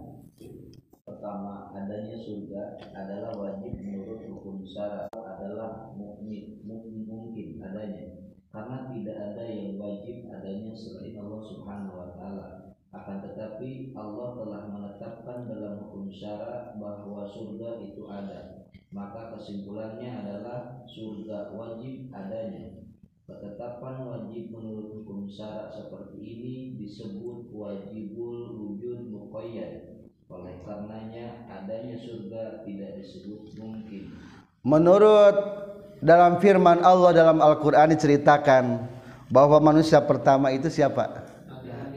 Syara 16.16 16.74
bahwa 16.80 17.28
surga 17.28 17.84
itu 17.84 18.08
ada. 18.08 18.72
Maka 18.96 19.36
kesimpulannya 19.36 20.08
adalah 20.08 20.88
surga 20.88 21.52
wajib 21.52 22.08
adanya. 22.16 22.88
Ketetapan 23.28 24.06
wajib 24.08 24.54
menurut 24.56 25.02
hukum 25.02 25.28
syara 25.28 25.68
seperti 25.68 26.22
ini 26.24 26.56
disebut 26.80 27.52
wajibul 27.52 28.56
wujud 28.56 29.12
muqayyad. 29.12 30.08
Oleh 30.32 30.64
karenanya 30.64 31.46
adanya 31.52 32.00
surga 32.00 32.64
tidak 32.64 32.98
disebut 33.04 33.54
mungkin. 33.60 34.16
menurut 34.66 35.38
dalam 36.02 36.42
firman 36.42 36.82
Allah 36.82 37.14
dalam 37.14 37.38
Al-Qur'an 37.38 37.94
diceritakan 37.94 38.90
bahwa 39.30 39.58
manusia 39.62 40.02
pertama 40.02 40.50
itu 40.54 40.70
siapa 40.70 41.25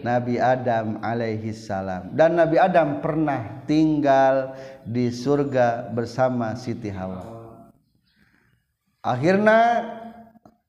Nabi 0.03 0.39
Adam 0.39 1.03
alaihi 1.03 1.51
salam. 1.55 2.15
Dan 2.15 2.39
Nabi 2.39 2.57
Adam 2.59 3.03
pernah 3.03 3.65
tinggal 3.67 4.55
di 4.87 5.11
surga 5.11 5.91
bersama 5.91 6.55
Siti 6.55 6.91
Hawa. 6.91 7.23
Akhirnya 9.03 9.89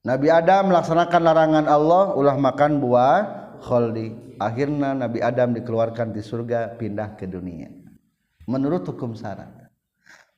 Nabi 0.06 0.28
Adam 0.32 0.72
melaksanakan 0.72 1.22
larangan 1.22 1.66
Allah 1.68 2.16
ulah 2.16 2.38
makan 2.40 2.80
buah 2.80 3.18
kholdi. 3.60 4.38
Akhirnya 4.40 4.96
Nabi 4.96 5.20
Adam 5.20 5.52
dikeluarkan 5.52 6.16
di 6.16 6.24
surga 6.24 6.80
pindah 6.80 7.20
ke 7.20 7.28
dunia. 7.28 7.68
Menurut 8.48 8.88
hukum 8.88 9.12
syarat. 9.14 9.70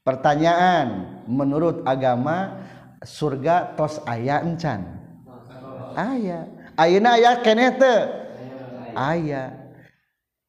Pertanyaan 0.02 1.22
menurut 1.30 1.86
agama 1.86 2.66
surga 3.06 3.78
tos 3.78 4.02
aya 4.10 4.42
encan? 4.42 4.98
Aya 5.94 6.50
ayeuna 6.74 7.22
aya 7.22 7.38
keneh 7.46 7.78
aya. 8.96 9.74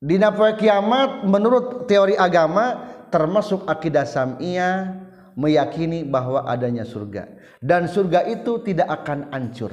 Dina 0.03 0.35
poe 0.35 0.59
kiamat 0.59 1.23
menurut 1.23 1.87
teori 1.87 2.19
agama 2.19 2.91
termasuk 3.15 3.63
akidah 3.71 4.03
sam'iyah 4.03 4.99
meyakini 5.39 6.03
bahwa 6.03 6.43
adanya 6.47 6.83
surga. 6.83 7.31
Dan 7.63 7.87
surga 7.87 8.27
itu 8.27 8.59
tidak 8.67 8.91
akan 9.03 9.31
hancur. 9.31 9.73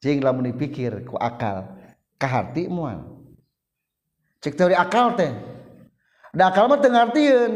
Cing 0.00 0.24
lamun 0.24 0.48
dipikir 0.48 1.04
ku 1.04 1.20
akal. 1.20 1.76
Kaharti 2.16 2.70
moal 2.70 3.12
cek 4.42 4.58
teori 4.58 4.74
akal 4.74 5.14
teh. 5.14 5.30
Da 6.34 6.50
akal 6.50 6.66
mah 6.66 6.82
teu 6.82 6.90
ngartieun. 6.90 7.52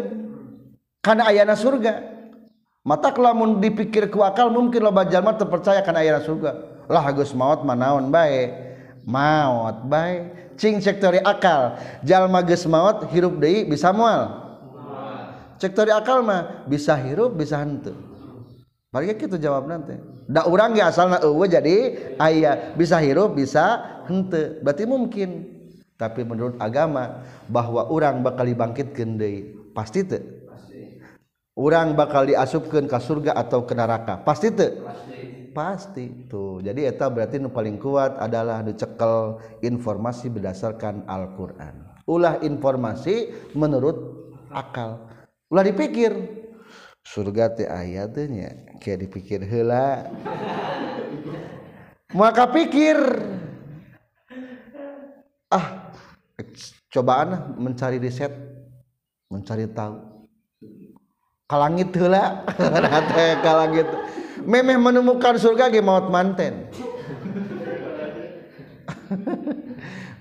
Kana 1.02 1.26
ayana 1.28 1.58
surga. 1.58 2.14
Mata 2.86 3.10
lamun 3.10 3.58
dipikir 3.58 4.06
ku 4.06 4.22
akal 4.22 4.54
mungkin 4.54 4.86
loba 4.86 5.02
jalma 5.10 5.34
teu 5.34 5.50
percaya 5.50 5.82
kana 5.82 6.06
ayana 6.06 6.22
surga. 6.22 6.54
Lah 6.86 7.02
geus 7.10 7.34
maot 7.34 7.66
mah 7.66 7.74
naon 7.74 8.14
bae 8.14 8.54
maut 9.06 9.86
baik 9.86 10.54
cing 10.58 10.82
cek 10.82 10.98
teori 10.98 11.22
akal. 11.22 11.78
Jalma 12.02 12.42
geus 12.42 12.66
maut 12.66 13.06
hirup 13.14 13.38
deui 13.38 13.64
bisa 13.64 13.94
moal 13.94 14.44
cek 15.56 15.72
teori 15.72 15.94
akal 15.94 16.20
mah 16.20 16.68
bisa 16.68 16.98
hirup 17.00 17.32
bisa 17.32 17.64
hantu 17.64 17.96
bari 18.92 19.12
kitu 19.16 19.40
jawab 19.40 19.68
nanti 19.68 19.96
da 20.28 20.44
urang 20.44 20.76
ge 20.76 20.84
asalna 20.84 21.20
eueuh 21.20 21.48
jadi 21.48 21.76
aya 22.20 22.76
bisa 22.76 23.00
hirup 23.00 23.32
bisa 23.36 23.96
henteu. 24.06 24.62
Berarti 24.62 24.84
mungkin. 24.86 25.30
Tapi 25.96 26.28
menurut 26.28 26.60
agama 26.60 27.24
bahwa 27.48 27.88
orang 27.88 28.20
bakal 28.20 28.44
dibangkitkeun 28.44 29.16
deui 29.16 29.56
pasti 29.72 30.04
teu. 30.04 30.20
Orang 31.56 31.96
bakal 31.96 32.28
diasupkan 32.28 32.84
ke 32.84 32.98
surga 33.00 33.32
atau 33.32 33.64
ke 33.64 33.72
neraka 33.72 34.20
pasti 34.20 34.52
teu. 34.52 34.84
Pasti 35.56 36.28
tuh. 36.28 36.60
Jadi 36.60 36.84
eta 36.84 37.08
berarti 37.08 37.40
nu 37.40 37.48
paling 37.48 37.80
kuat 37.80 38.20
adalah 38.20 38.60
dicekel 38.60 39.40
informasi 39.64 40.28
berdasarkan 40.28 41.08
Al-Qur'an. 41.08 42.04
Ulah 42.04 42.36
informasi 42.44 43.32
menurut 43.56 43.96
akal. 44.52 45.08
Ulah 45.48 45.64
dipikir. 45.64 46.12
Surga 47.00 47.56
teh 47.56 47.64
aya 47.64 48.04
nya 48.28 48.76
kayak 48.76 49.08
dipikir 49.08 49.40
heula. 49.48 50.12
Maka 52.12 52.44
pikir 52.52 53.00
ah 55.48 55.88
cobaan 56.92 57.56
mencari 57.56 57.96
riset 57.96 58.34
mencari 59.32 59.64
tahu. 59.72 60.28
Kalangit 61.46 61.94
heula. 61.94 62.42
Teh 63.14 63.38
kalangit 63.38 63.86
memeh 64.44 64.76
menemukan 64.76 65.40
surga 65.40 65.72
ge 65.72 65.80
maut 65.80 66.12
manten. 66.12 66.68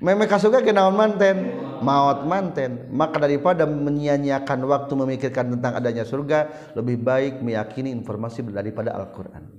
Memeh 0.05 0.29
ka 0.29 0.37
surga 0.37 0.61
ge 0.61 0.69
naon 0.69 0.93
manten. 0.93 1.37
Maut 1.81 2.23
manten. 2.29 2.87
Maka 2.93 3.17
daripada 3.17 3.65
menyia-nyiakan 3.65 4.59
waktu 4.69 4.93
memikirkan 4.93 5.57
tentang 5.57 5.73
adanya 5.75 6.05
surga 6.05 6.71
lebih 6.77 7.01
baik 7.01 7.41
meyakini 7.41 7.89
informasi 7.89 8.45
daripada 8.45 8.93
Al-Qur'an. 8.93 9.49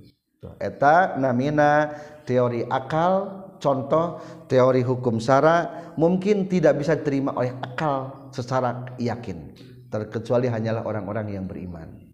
Eta 0.61 1.19
namina 1.19 1.91
teori 2.23 2.63
akal 2.69 3.43
contoh 3.57 4.21
teori 4.47 4.85
hukum 4.85 5.17
syara 5.17 5.91
mungkin 5.97 6.45
tidak 6.47 6.79
bisa 6.79 6.95
diterima 6.95 7.35
oleh 7.35 7.51
akal 7.59 8.29
secara 8.31 8.87
yakin. 9.01 9.51
Terkecuali 9.91 10.47
hanyalah 10.47 10.83
orang-orang 10.87 11.35
yang 11.35 11.47
beriman 11.47 12.06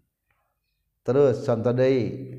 terus 1.04 1.44
contoh 1.44 1.76
deui 1.76 2.32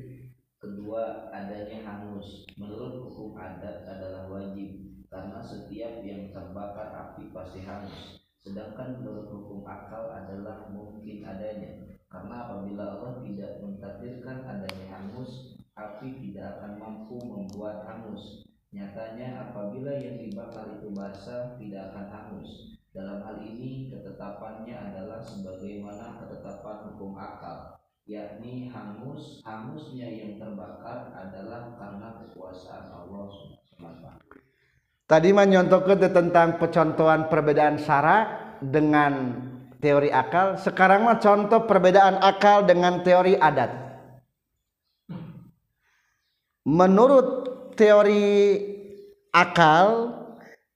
Kedua, 0.66 1.30
adanya 1.30 1.78
hangus. 1.86 2.42
Menurut 2.58 3.06
hukum 3.06 3.38
adat 3.38 3.86
adalah 3.86 4.26
wajib 4.26 4.82
karena 5.06 5.38
setiap 5.38 6.02
yang 6.02 6.34
terbakar 6.34 6.90
api 6.90 7.30
pasti 7.30 7.62
hangus. 7.62 8.18
Sedangkan 8.42 8.98
menurut 8.98 9.30
hukum 9.30 9.62
akal 9.62 10.10
adalah 10.10 10.66
mungkin 10.74 11.22
adanya 11.22 11.86
karena 12.10 12.34
apabila 12.50 12.98
Allah 12.98 13.22
tidak 13.22 13.62
mentakdirkan 13.62 14.42
adanya 14.42 14.86
hangus, 14.90 15.54
api 15.78 16.18
tidak 16.18 16.58
akan 16.58 16.82
mampu 16.82 17.22
membuat 17.22 17.86
hangus. 17.86 18.42
Nyatanya 18.74 19.46
apabila 19.46 19.94
yang 20.02 20.18
dibakar 20.18 20.82
itu 20.82 20.90
basah 20.90 21.54
tidak 21.62 21.94
akan 21.94 22.06
hangus. 22.10 22.74
Dalam 22.90 23.22
hal 23.22 23.38
ini 23.38 23.86
ketetapannya 23.86 24.74
adalah 24.74 25.22
sebagaimana 25.22 26.18
ketetapan 26.18 26.90
hukum 26.90 27.14
akal 27.14 27.76
yakni 28.06 28.70
hangus 28.70 29.42
hangusnya 29.42 30.06
yang 30.06 30.38
terbakar 30.38 31.10
adalah 31.10 31.74
karena 31.74 32.08
kekuasaan 32.22 32.86
Allah 32.94 33.26
SWT. 33.66 34.06
Tadi 35.06 35.30
menyontohkan 35.34 35.98
tentang 35.98 36.58
pecontohan 36.58 37.26
perbedaan 37.26 37.78
syara 37.82 38.46
dengan 38.62 39.42
teori 39.82 40.10
akal. 40.10 40.58
Sekarang 40.58 41.06
mah 41.06 41.18
contoh 41.18 41.66
perbedaan 41.66 42.18
akal 42.22 42.62
dengan 42.66 43.02
teori 43.02 43.38
adat. 43.38 43.70
Menurut 46.66 47.28
teori 47.78 48.58
akal, 49.30 50.10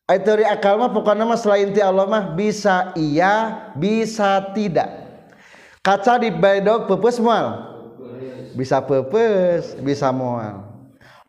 eh, 0.06 0.18
teori 0.22 0.46
akal 0.46 0.78
mah 0.78 0.94
pokoknya 0.94 1.26
mah 1.26 1.38
selain 1.38 1.74
ti 1.74 1.82
Allah 1.82 2.06
mah 2.06 2.34
bisa 2.38 2.94
iya, 2.94 3.70
bisa 3.74 4.54
tidak. 4.54 4.99
Kaca 5.80 6.20
di 6.20 6.28
baydog 6.28 6.88
pepes 6.88 7.16
moal. 7.20 7.72
Bisa 8.52 8.84
pepes, 8.84 9.78
bisa 9.80 10.12
moal. 10.12 10.66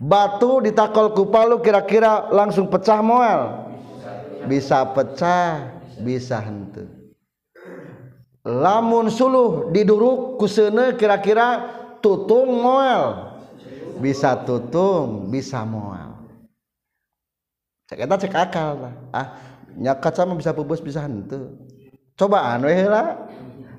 Batu 0.01 0.59
ditakol 0.59 1.13
ku 1.13 1.29
palu 1.29 1.61
kira-kira 1.61 2.27
langsung 2.33 2.67
pecah 2.67 2.99
moal. 2.99 3.69
Bisa 4.49 4.83
pecah, 4.91 5.71
bisa 6.01 6.41
henteu. 6.41 7.01
lamun 8.41 9.13
suluh 9.13 9.69
diduruk 9.69 10.41
kusene 10.41 10.97
kira-kira 10.97 11.69
tutung 12.01 12.49
moal 12.65 13.37
bisa 14.01 14.33
tutung 14.41 15.29
bisa 15.29 15.61
moal 15.61 16.17
cek 17.85 18.01
eta 18.01 18.15
cek 18.17 18.33
akal 18.33 18.81
lah 18.81 18.93
ah 19.13 19.27
nyakat 19.77 20.13
sama 20.17 20.33
bisa 20.33 20.57
pupus 20.57 20.81
bisa 20.81 21.05
henteu 21.05 21.53
cobaan 22.17 22.65
weh 22.65 22.89
lah 22.89 23.29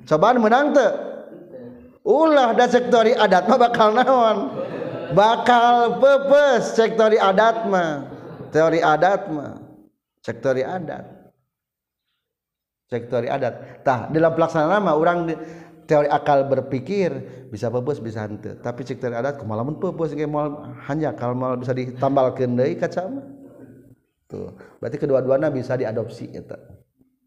cobaan 0.07 0.39
menang 0.43 0.75
teu. 0.75 1.13
Ulah 2.03 2.51
da 2.59 2.67
sektori 2.67 3.15
adat 3.15 3.47
mah 3.47 3.59
bakal 3.63 3.95
naon? 3.95 4.39
Bakal 5.15 6.03
pepes 6.03 6.75
cek 6.75 6.99
teori 6.99 7.21
adat 7.21 7.69
mah. 7.71 8.11
Teori 8.51 8.83
adat 8.83 9.31
mah. 9.31 9.55
Cek 10.25 10.43
teori 10.43 10.67
adat. 10.67 11.05
Cek 12.91 13.07
teori 13.07 13.29
adat. 13.31 13.85
Tah 13.87 14.11
dalam 14.11 14.33
pelaksanaan 14.35 14.83
mah 14.83 14.97
orang 14.99 15.31
teori 15.87 16.09
akal 16.11 16.49
berpikir 16.51 17.13
bisa 17.55 17.71
pepes 17.71 18.03
bisa 18.03 18.27
henteu. 18.27 18.59
Tapi 18.59 18.83
cek 18.83 18.99
teori 18.99 19.15
adat 19.15 19.39
kumaha 19.39 19.63
lamun 19.63 19.79
pepes 19.79 20.19
ge 20.19 20.27
moal 20.27 20.75
hanya 20.91 21.15
kalau 21.15 21.39
moal 21.39 21.55
bisa 21.55 21.71
ditambalkeun 21.71 22.59
deui 22.59 22.75
kaca 22.75 23.07
mah. 23.07 23.27
Tuh. 24.27 24.51
Berarti 24.83 24.97
kedua-duanya 24.97 25.55
bisa 25.55 25.79
diadopsi 25.79 26.35
eta. 26.35 26.57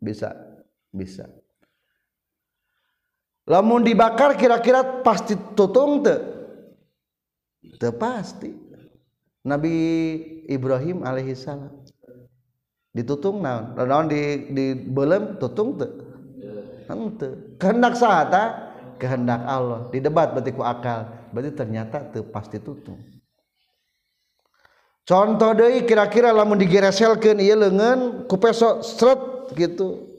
Bisa. 0.02 0.36
Bisa 0.92 1.28
lamun 3.46 3.86
dibakar 3.86 4.34
kira-kira 4.38 5.02
pasti 5.06 5.38
tutung 5.54 6.02
teu 6.02 6.36
Teu 7.76 7.92
pasti. 7.96 8.54
Nabi 9.46 9.74
Ibrahim 10.50 11.06
alaihi 11.06 11.38
salam 11.38 11.70
ditutung 12.96 13.44
naon? 13.46 13.78
Naon 13.78 14.08
di 14.10 14.22
di 14.54 14.66
belem 14.74 15.38
tutung 15.38 15.78
teu? 15.78 15.90
Henteu. 16.86 17.58
Kehendak 17.58 17.98
sahata 17.98 18.74
kehendak 19.02 19.42
Allah. 19.46 19.90
Di 19.90 19.98
debat 20.02 20.34
berarti 20.34 20.54
ku 20.54 20.62
akal. 20.62 21.10
Berarti 21.34 21.52
ternyata 21.58 22.06
teu 22.14 22.26
pasti 22.26 22.62
tutung. 22.62 23.02
Contoh 25.06 25.54
deui 25.54 25.86
kira-kira 25.86 26.34
lamun 26.34 26.58
digereselkeun 26.58 27.38
ieu 27.38 27.54
leungeun 27.54 28.26
ku 28.26 28.42
peso 28.42 28.82
sret 28.82 29.54
gitu. 29.54 30.10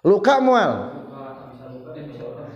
Luka 0.00 0.40
moal. 0.40 1.03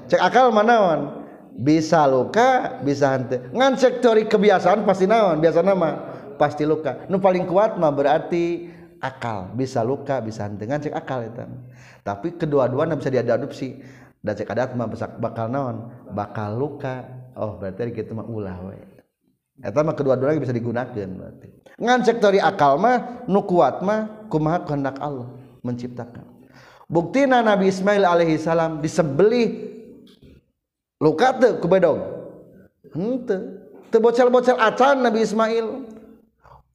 Cek 0.09 0.21
akal 0.21 0.51
manaon? 0.51 1.29
bisa 1.59 2.07
luka 2.07 2.79
bisa 2.87 3.19
hante 3.19 3.51
ngan 3.51 3.75
sektori 3.75 4.31
kebiasaan 4.31 4.87
pasti 4.87 5.11
naon 5.11 5.43
biasa 5.43 5.67
nama 5.67 5.91
pasti 6.39 6.63
luka. 6.63 7.11
Nu 7.11 7.19
paling 7.19 7.51
kuat 7.51 7.75
mah 7.75 7.91
berarti 7.91 8.71
akal. 9.03 9.51
Bisa 9.59 9.83
luka 9.83 10.23
bisa 10.23 10.47
hante 10.47 10.63
ngan 10.71 10.79
cek 10.87 10.95
akal 10.95 11.27
itu 11.27 11.43
tapi 12.07 12.39
kedua-duanya 12.39 12.95
bisa 12.95 13.11
diadopsi. 13.11 13.75
Dan 14.23 14.35
cek 14.39 14.51
adat 14.51 14.79
mah 14.79 14.87
bakal 15.19 15.51
naon 15.51 15.91
bakal 16.15 16.55
luka. 16.55 17.03
Oh 17.35 17.59
berarti 17.59 17.91
gitu 17.91 18.15
mah 18.15 18.27
ulah 18.31 18.55
we. 18.71 18.79
Eta 19.59 19.83
mah 19.83 19.99
kedua-duanya 19.99 20.39
bisa 20.39 20.55
digunakan 20.55 20.95
berarti. 20.95 21.75
Ngan 21.75 22.07
sektori 22.07 22.39
akal 22.39 22.79
mah 22.79 23.27
nu 23.27 23.43
kuat 23.43 23.83
mah 23.83 24.31
kumaha 24.31 24.63
kehendak 24.63 25.03
Allah 25.03 25.27
menciptakan. 25.67 26.39
Buktina 26.87 27.43
Nabi 27.43 27.69
Ismail 27.69 28.07
alaihi 28.07 28.39
salam 28.39 28.79
disembelih 28.79 29.78
luka 30.99 31.35
teu 31.39 31.59
ku 31.63 31.67
bedog 31.71 32.19
henteu 32.93 33.69
teu. 33.91 34.01
Bocel-bocel 34.03 34.57
acan 34.57 35.01
Nabi 35.01 35.25
Ismail. 35.25 35.67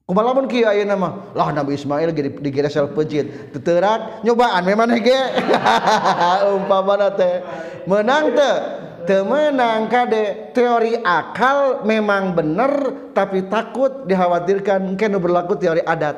Kumaha 0.04 0.36
lamun 0.36 0.44
kieu 0.44 0.68
ayeuna 0.68 1.00
mah? 1.00 1.32
Lah 1.32 1.48
Nabi 1.54 1.80
Ismail 1.80 2.12
ge 2.12 2.28
digeresel 2.42 2.92
pejit. 2.92 3.54
Teu 3.54 3.60
teurak 3.62 4.20
nyobaan 4.26 4.62
memang 4.66 4.92
ge? 5.00 5.20
Umpamana 6.58 7.14
teh. 7.14 7.40
Menang 7.88 8.34
teu. 8.36 8.54
Teu 9.04 9.20
menang 9.24 9.92
kade 9.92 10.52
teori 10.56 10.96
akal 11.04 11.84
memang 11.84 12.32
bener 12.32 12.72
tapi 13.12 13.44
takut 13.52 14.08
dikhawatirkan 14.08 14.80
mungkin 14.80 15.20
berlaku 15.20 15.60
teori 15.60 15.84
adat. 15.84 16.16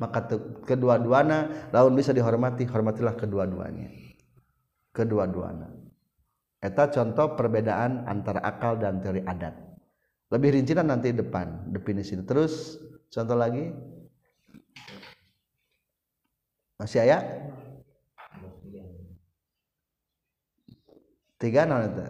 Maka 0.00 0.24
kedua-duanya 0.66 1.68
laun 1.70 1.92
bisa 1.94 2.10
dihormati. 2.16 2.64
Hormatilah 2.64 3.14
kedua-duanya. 3.14 3.92
Kedua-duanya 4.92 5.81
Eta 6.62 6.86
contoh 6.94 7.34
perbedaan 7.34 8.06
antara 8.06 8.38
akal 8.38 8.78
dan 8.78 9.02
teori 9.02 9.26
adat. 9.26 9.50
Lebih 10.30 10.54
rincian 10.54 10.86
nanti 10.86 11.10
depan 11.10 11.74
definisi. 11.74 12.14
Terus 12.22 12.78
contoh 13.10 13.34
lagi. 13.34 13.74
Masih 16.78 17.02
ayat? 17.02 17.26
Tiga 21.42 21.66
non 21.66 21.82
itu. 21.82 22.06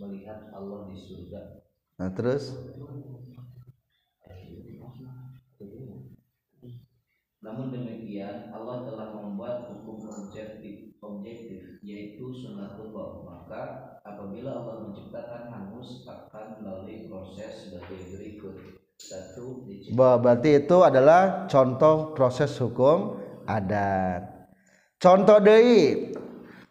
Melihat 0.00 0.48
Allah 0.56 0.88
di 0.88 0.96
surga. 0.96 1.60
Nah 2.00 2.08
terus? 2.16 2.56
Namun 7.44 7.68
demikian 7.68 8.48
Allah 8.48 8.88
telah 8.88 9.08
membuat 9.12 9.68
hukum 9.68 10.08
objektif 10.08 10.89
objektif 11.00 11.80
yaitu 11.80 12.28
sunatullah 12.28 13.24
maka 13.24 13.62
apabila 14.04 14.60
Allah 14.60 14.76
menciptakan 14.88 15.48
hangus 15.48 16.04
akan 16.04 16.60
melalui 16.60 17.08
proses 17.08 17.68
sebagai 17.68 18.00
berikut. 18.12 18.54
Satu 19.00 19.64
berarti 19.96 20.60
itu 20.60 20.78
adalah 20.84 21.48
contoh 21.48 22.12
proses 22.12 22.52
hukum 22.60 23.16
adat. 23.48 24.28
Contoh 25.00 25.40
deui 25.40 26.12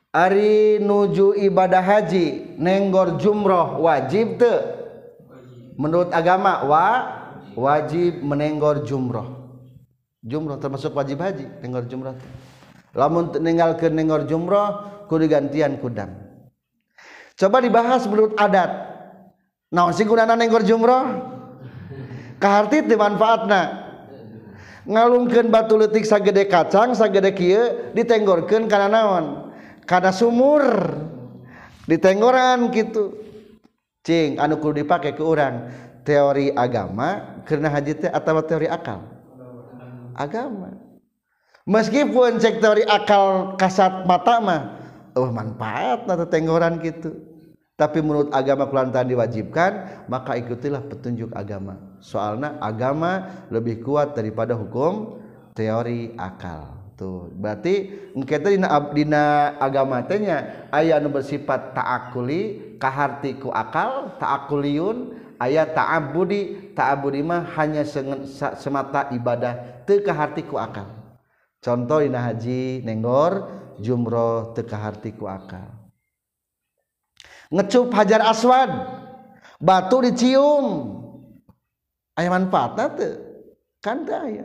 Ari 0.09 0.81
nuju 0.81 1.37
ibadah 1.37 1.85
haji 1.85 2.57
nenggor 2.57 3.21
jumroh 3.21 3.77
wajib 3.77 4.41
te 4.41 4.53
menurut 5.77 6.09
agama 6.09 6.65
wa 6.65 6.85
wajib 7.53 8.17
menenggor 8.25 8.81
jumroh. 8.81 9.37
Jumroh 10.25 10.57
termasuk 10.57 10.97
wajib 10.97 11.21
haji 11.21 11.45
nenggor 11.61 11.85
jumroh 11.85 12.17
lamun 12.97 13.33
meninggal 13.37 13.77
ke 13.77 13.89
nengor 13.91 14.25
jumroh 14.25 15.05
kudu 15.09 15.29
gantian 15.29 15.77
kudam 15.77 16.29
coba 17.39 17.63
dibahas 17.63 18.03
menurut 18.03 18.35
adat. 18.35 18.91
Naon 19.71 19.95
sih 19.95 20.03
gunana 20.03 20.35
nengor 20.35 20.65
jumroh? 20.67 21.05
Kaharti 22.41 22.83
di 22.83 22.97
manfaatna. 22.99 23.87
Ngalungkeun 24.89 25.53
batu 25.53 25.77
letik 25.77 26.03
sagede 26.03 26.49
kacang 26.49 26.97
sagede 26.97 27.31
kieu 27.31 27.93
ditenggorkeun 27.93 28.65
kana 28.67 28.89
naon? 28.89 29.25
Kana 29.85 30.09
sumur. 30.11 30.65
Ditenggoran 31.85 32.69
gitu 32.73 33.17
cing 34.05 34.41
anu 34.41 34.57
kudu 34.57 34.83
dipake 34.83 35.13
ke 35.13 35.23
urang. 35.23 35.69
Teori 36.01 36.49
agama 36.57 37.37
karena 37.45 37.69
haji 37.69 37.93
teh 37.93 38.09
atau 38.09 38.41
teori 38.41 38.65
akal? 38.65 39.05
Agama. 40.17 40.73
Meskipun 41.69 42.41
cek 42.41 42.57
teori 42.57 42.83
akal 42.89 43.53
kasat 43.53 44.09
mata 44.09 44.41
mah 44.41 44.61
oh 45.13 45.29
manfaat 45.29 46.09
atau 46.09 46.25
tenggoran 46.25 46.81
gitu 46.81 47.29
tapi 47.79 48.03
menurut 48.03 48.27
agama 48.35 48.67
kelantaran 48.67 49.07
diwajibkan 49.07 50.03
maka 50.11 50.35
ikutilah 50.35 50.83
petunjuk 50.83 51.31
agama. 51.31 51.79
Soalnya 52.03 52.59
agama 52.59 53.47
lebih 53.47 53.79
kuat 53.79 54.19
daripada 54.19 54.51
hukum 54.51 55.23
teori 55.55 56.11
akal. 56.19 56.75
Tuh 56.99 57.31
berarti 57.31 57.87
kita 58.27 58.51
dina, 58.51 58.67
dina 58.91 59.55
agama 59.63 60.03
tanya 60.03 60.67
ayat 60.75 60.99
nu 60.99 61.07
bersifat 61.07 61.71
taakuli 61.71 62.75
kahartiku 62.75 63.47
akal 63.55 64.11
taakuliun 64.19 65.15
ayat 65.39 65.71
taabudi. 65.71 66.75
Taabudi 66.75 67.23
mah 67.23 67.47
hanya 67.55 67.87
semata 68.59 69.07
ibadah 69.15 69.87
teu 69.87 70.03
akal 70.59 70.98
contoh 71.59 71.99
dina 71.99 72.23
Haji 72.23 72.83
nenggor 72.83 73.47
jumroh 73.79 74.51
tekahartiku 74.55 75.27
akal. 75.27 75.67
Ngecup 77.49 77.89
hajar 77.95 78.21
aswad 78.29 78.69
batu 79.57 80.05
dicium. 80.05 80.95
Aya 82.13 82.29
manfaatna 82.29 82.85
teu? 82.93 83.15
Kan 83.79 84.03
ayah 84.05 84.43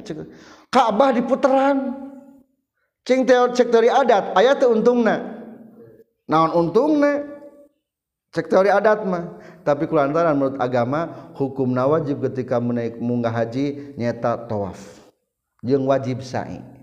Ka'bah 0.70 1.11
diputeran. 1.11 2.07
Cing 3.05 3.27
teori 3.29 3.53
cek 3.53 3.68
teori 3.68 3.90
adat 3.90 4.33
aya 4.38 4.57
teu 4.57 4.72
untungna. 4.72 5.20
Naon 6.31 6.55
untungna? 6.55 7.35
Cek 8.33 8.46
teori 8.48 8.70
adat 8.70 9.05
mah. 9.05 9.42
Tapi 9.66 9.90
kulantaran 9.90 10.38
menurut 10.38 10.57
agama 10.62 11.33
hukum 11.37 11.74
wajib 11.74 12.24
ketika 12.31 12.62
menaik 12.62 12.96
munggah 13.03 13.35
haji 13.35 13.96
nyata 13.98 14.48
tawaf. 14.48 15.03
Jeung 15.64 15.88
wajib 15.88 16.20
sa'i 16.20 16.73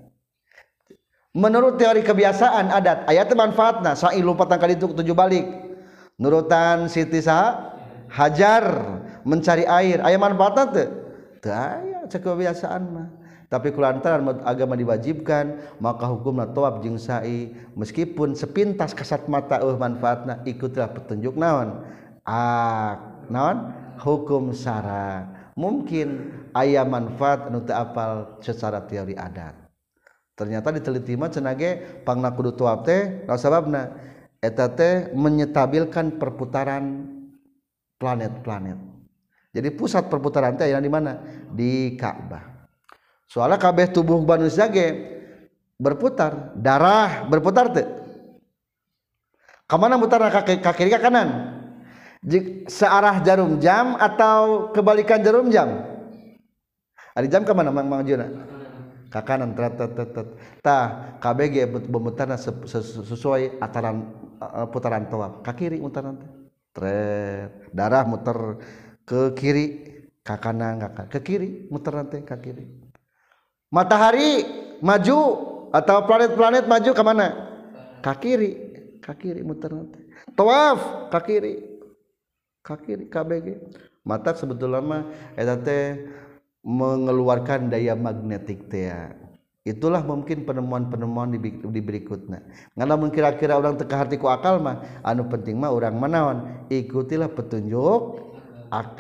menurut 1.32 1.80
teori 1.80 2.04
kebiasaan 2.04 2.72
adat 2.72 3.08
ayat 3.08 3.32
manfaatna 3.36 3.96
sa'i 3.96 4.20
lupa 4.20 4.48
kali 4.48 4.76
itu 4.76 4.92
tujuh 4.92 5.16
balik. 5.16 5.48
Nurutan 6.22 6.86
Siti 6.86 7.18
Saha 7.18 7.74
hajar 8.12 8.64
mencari 9.26 9.66
air. 9.66 10.06
Ayat 10.06 10.20
manfaatna 10.22 10.64
teu? 10.70 10.88
Teu 11.42 11.50
aya 11.50 12.06
kebiasaan 12.06 12.84
mah. 12.92 13.08
Tapi 13.52 13.76
kulantaran 13.76 14.24
agama 14.48 14.80
diwajibkan 14.80 15.76
maka 15.84 16.08
hukumna 16.08 16.48
tawaf 16.48 16.80
jeung 16.86 17.02
sa'i. 17.02 17.52
Meskipun 17.74 18.38
sepintas 18.38 18.94
kasat 18.94 19.26
mata 19.28 19.60
uh 19.60 19.76
manfaatna 19.76 20.46
ikutilah 20.46 20.94
petunjuk 20.94 21.36
naon. 21.36 21.84
Ah 22.24 23.02
naon? 23.28 23.82
Hukum 24.02 24.50
syara 24.50 25.42
mungkin 25.54 26.34
ayah 26.58 26.88
manfaat 26.88 27.54
anu 27.54 27.62
apal 27.70 28.40
secara 28.42 28.82
teori 28.82 29.14
adat 29.14 29.54
ternyata 30.42 30.74
diteliti 30.74 31.14
mah 31.14 31.30
cenage 31.30 32.02
pangna 32.02 32.34
kudu 32.34 32.58
tawaf 32.58 32.82
teh 32.82 33.30
naon 33.30 33.38
sababna? 33.38 33.94
Eta 34.42 34.74
teh 34.74 35.14
menyetabilkan 35.14 36.18
perputaran 36.18 37.06
planet-planet. 38.02 38.74
Jadi 39.54 39.70
pusat 39.78 40.10
perputaran 40.10 40.58
teh 40.58 40.66
di 40.66 40.90
mana? 40.90 41.22
Di 41.54 41.94
Ka'bah 41.94 42.50
soalnya 43.30 43.62
kabeh 43.62 43.94
tubuh 43.94 44.18
manusia 44.26 44.68
ge 44.68 44.92
berputar 45.80 46.52
darah 46.58 47.24
berputar 47.32 47.72
tuh 47.72 47.88
ke 49.70 49.76
mana 49.80 49.96
mutar 49.96 50.20
ke 50.44 50.60
kiri 50.60 50.92
ke 50.92 51.00
kanan? 51.00 51.62
Searah 52.68 53.24
jarum 53.24 53.56
jam 53.64 53.96
atau 53.96 54.68
kebalikan 54.76 55.24
jarum 55.24 55.48
jam? 55.48 55.80
Ada 57.16 57.28
jam 57.32 57.48
ke 57.48 57.56
mana 57.56 57.72
mang 57.72 57.88
mang 57.88 58.04
juna 58.04 58.60
ke 59.12 59.20
kanan 59.28 59.52
tet 59.52 59.76
tet 59.76 59.92
tet 59.92 60.10
tet 60.16 60.28
tah 60.64 61.20
KBG 61.20 61.68
bermutarna 61.68 62.40
sesuai 62.40 63.60
ataran 63.60 64.08
uh, 64.40 64.66
putaran 64.72 65.04
tawaf 65.12 65.44
ke 65.44 65.52
kiri 65.60 65.78
mutaran 65.84 66.16
tret. 66.72 67.70
Darah 67.76 68.08
muter 68.08 68.58
ke 69.04 69.36
kiri. 69.36 69.68
Ke 70.22 70.38
kanan 70.38 70.78
ke 71.10 71.20
kiri 71.20 71.68
muter 71.74 71.98
nanti 71.98 72.22
ke 72.22 72.38
kiri. 72.38 72.66
Matahari 73.74 74.46
maju 74.86 75.20
atau 75.74 75.98
planet-planet 76.06 76.70
maju 76.70 76.92
ke 76.94 77.04
mana? 77.04 77.28
Ke 78.06 78.14
kiri. 78.22 78.52
Ke 79.02 79.18
kiri 79.18 79.42
muter 79.42 79.74
nanti. 79.74 79.98
Tawaf 80.38 81.10
ke 81.10 81.20
kiri. 81.26 81.54
Ke 82.62 82.78
kiri 82.86 83.10
KBG 83.10 83.48
mata 84.02 84.34
sebetulnya 84.34 84.82
mah 84.82 85.02
eta 85.38 85.54
teh 85.62 86.10
mengeluarkan 86.62 87.74
daya 87.74 87.98
magnetik 87.98 88.70
tea 88.70 89.22
itulah 89.62 90.02
mungkin 90.02 90.42
penemuan-penemuan 90.42 91.38
di, 91.38 91.62
di 91.62 91.82
berikutnya. 91.82 92.42
Ngalamun 92.74 93.14
kira-kira 93.14 93.62
orang 93.62 93.78
teka 93.78 93.94
hati 93.94 94.18
ku 94.18 94.26
akal 94.26 94.58
mah 94.58 94.82
anu 95.06 95.30
penting 95.30 95.58
mah 95.62 95.70
orang 95.70 96.02
menawan 96.02 96.66
ikutilah 96.74 97.30
petunjuk 97.30 98.34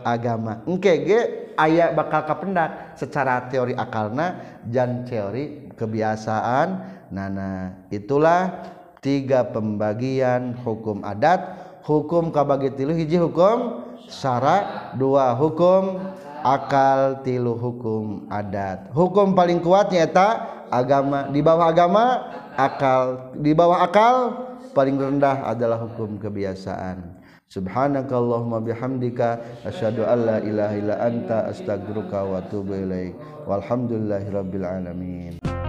agama. 0.05 0.61
Engke 0.69 0.93
ge 1.01 1.19
aya 1.57 1.89
bakal 1.95 2.29
kapendak 2.29 2.93
secara 2.93 3.49
teori 3.49 3.73
akalna 3.73 4.37
dan 4.69 5.07
teori 5.09 5.73
kebiasaan. 5.73 7.01
Nana 7.11 7.75
itulah 7.89 8.69
tiga 9.01 9.49
pembagian 9.49 10.53
hukum 10.61 11.01
adat. 11.01 11.73
Hukum 11.81 12.29
kabagi 12.29 12.77
tilu 12.77 12.93
hiji 12.93 13.17
hukum 13.17 13.81
syara 14.05 14.93
dua 14.93 15.33
hukum 15.33 15.97
akal 16.43 17.21
tilu 17.21 17.55
hukum 17.55 18.27
adat. 18.27 18.89
Hukum 18.91 19.33
paling 19.37 19.61
kuatnya 19.61 20.09
eta 20.09 20.29
agama. 20.69 21.29
Di 21.29 21.39
bawah 21.39 21.69
agama 21.69 22.05
akal. 22.57 23.33
Di 23.37 23.51
bawah 23.53 23.85
akal 23.85 24.15
paling 24.73 24.97
rendah 24.97 25.45
adalah 25.45 25.79
hukum 25.81 26.17
kebiasaan. 26.17 27.21
Subhanakallahumma 27.51 28.63
bihamdika 28.63 29.63
asyhadu 29.67 30.07
alla 30.07 30.39
ilaha 30.39 30.73
illa 30.79 30.95
anta 31.03 31.51
astaghfiruka 31.51 32.23
wa 32.23 32.39
atubu 32.39 32.79
ilaik. 32.79 33.11
Walhamdulillahirabbil 33.43 34.63
alamin. 34.63 35.60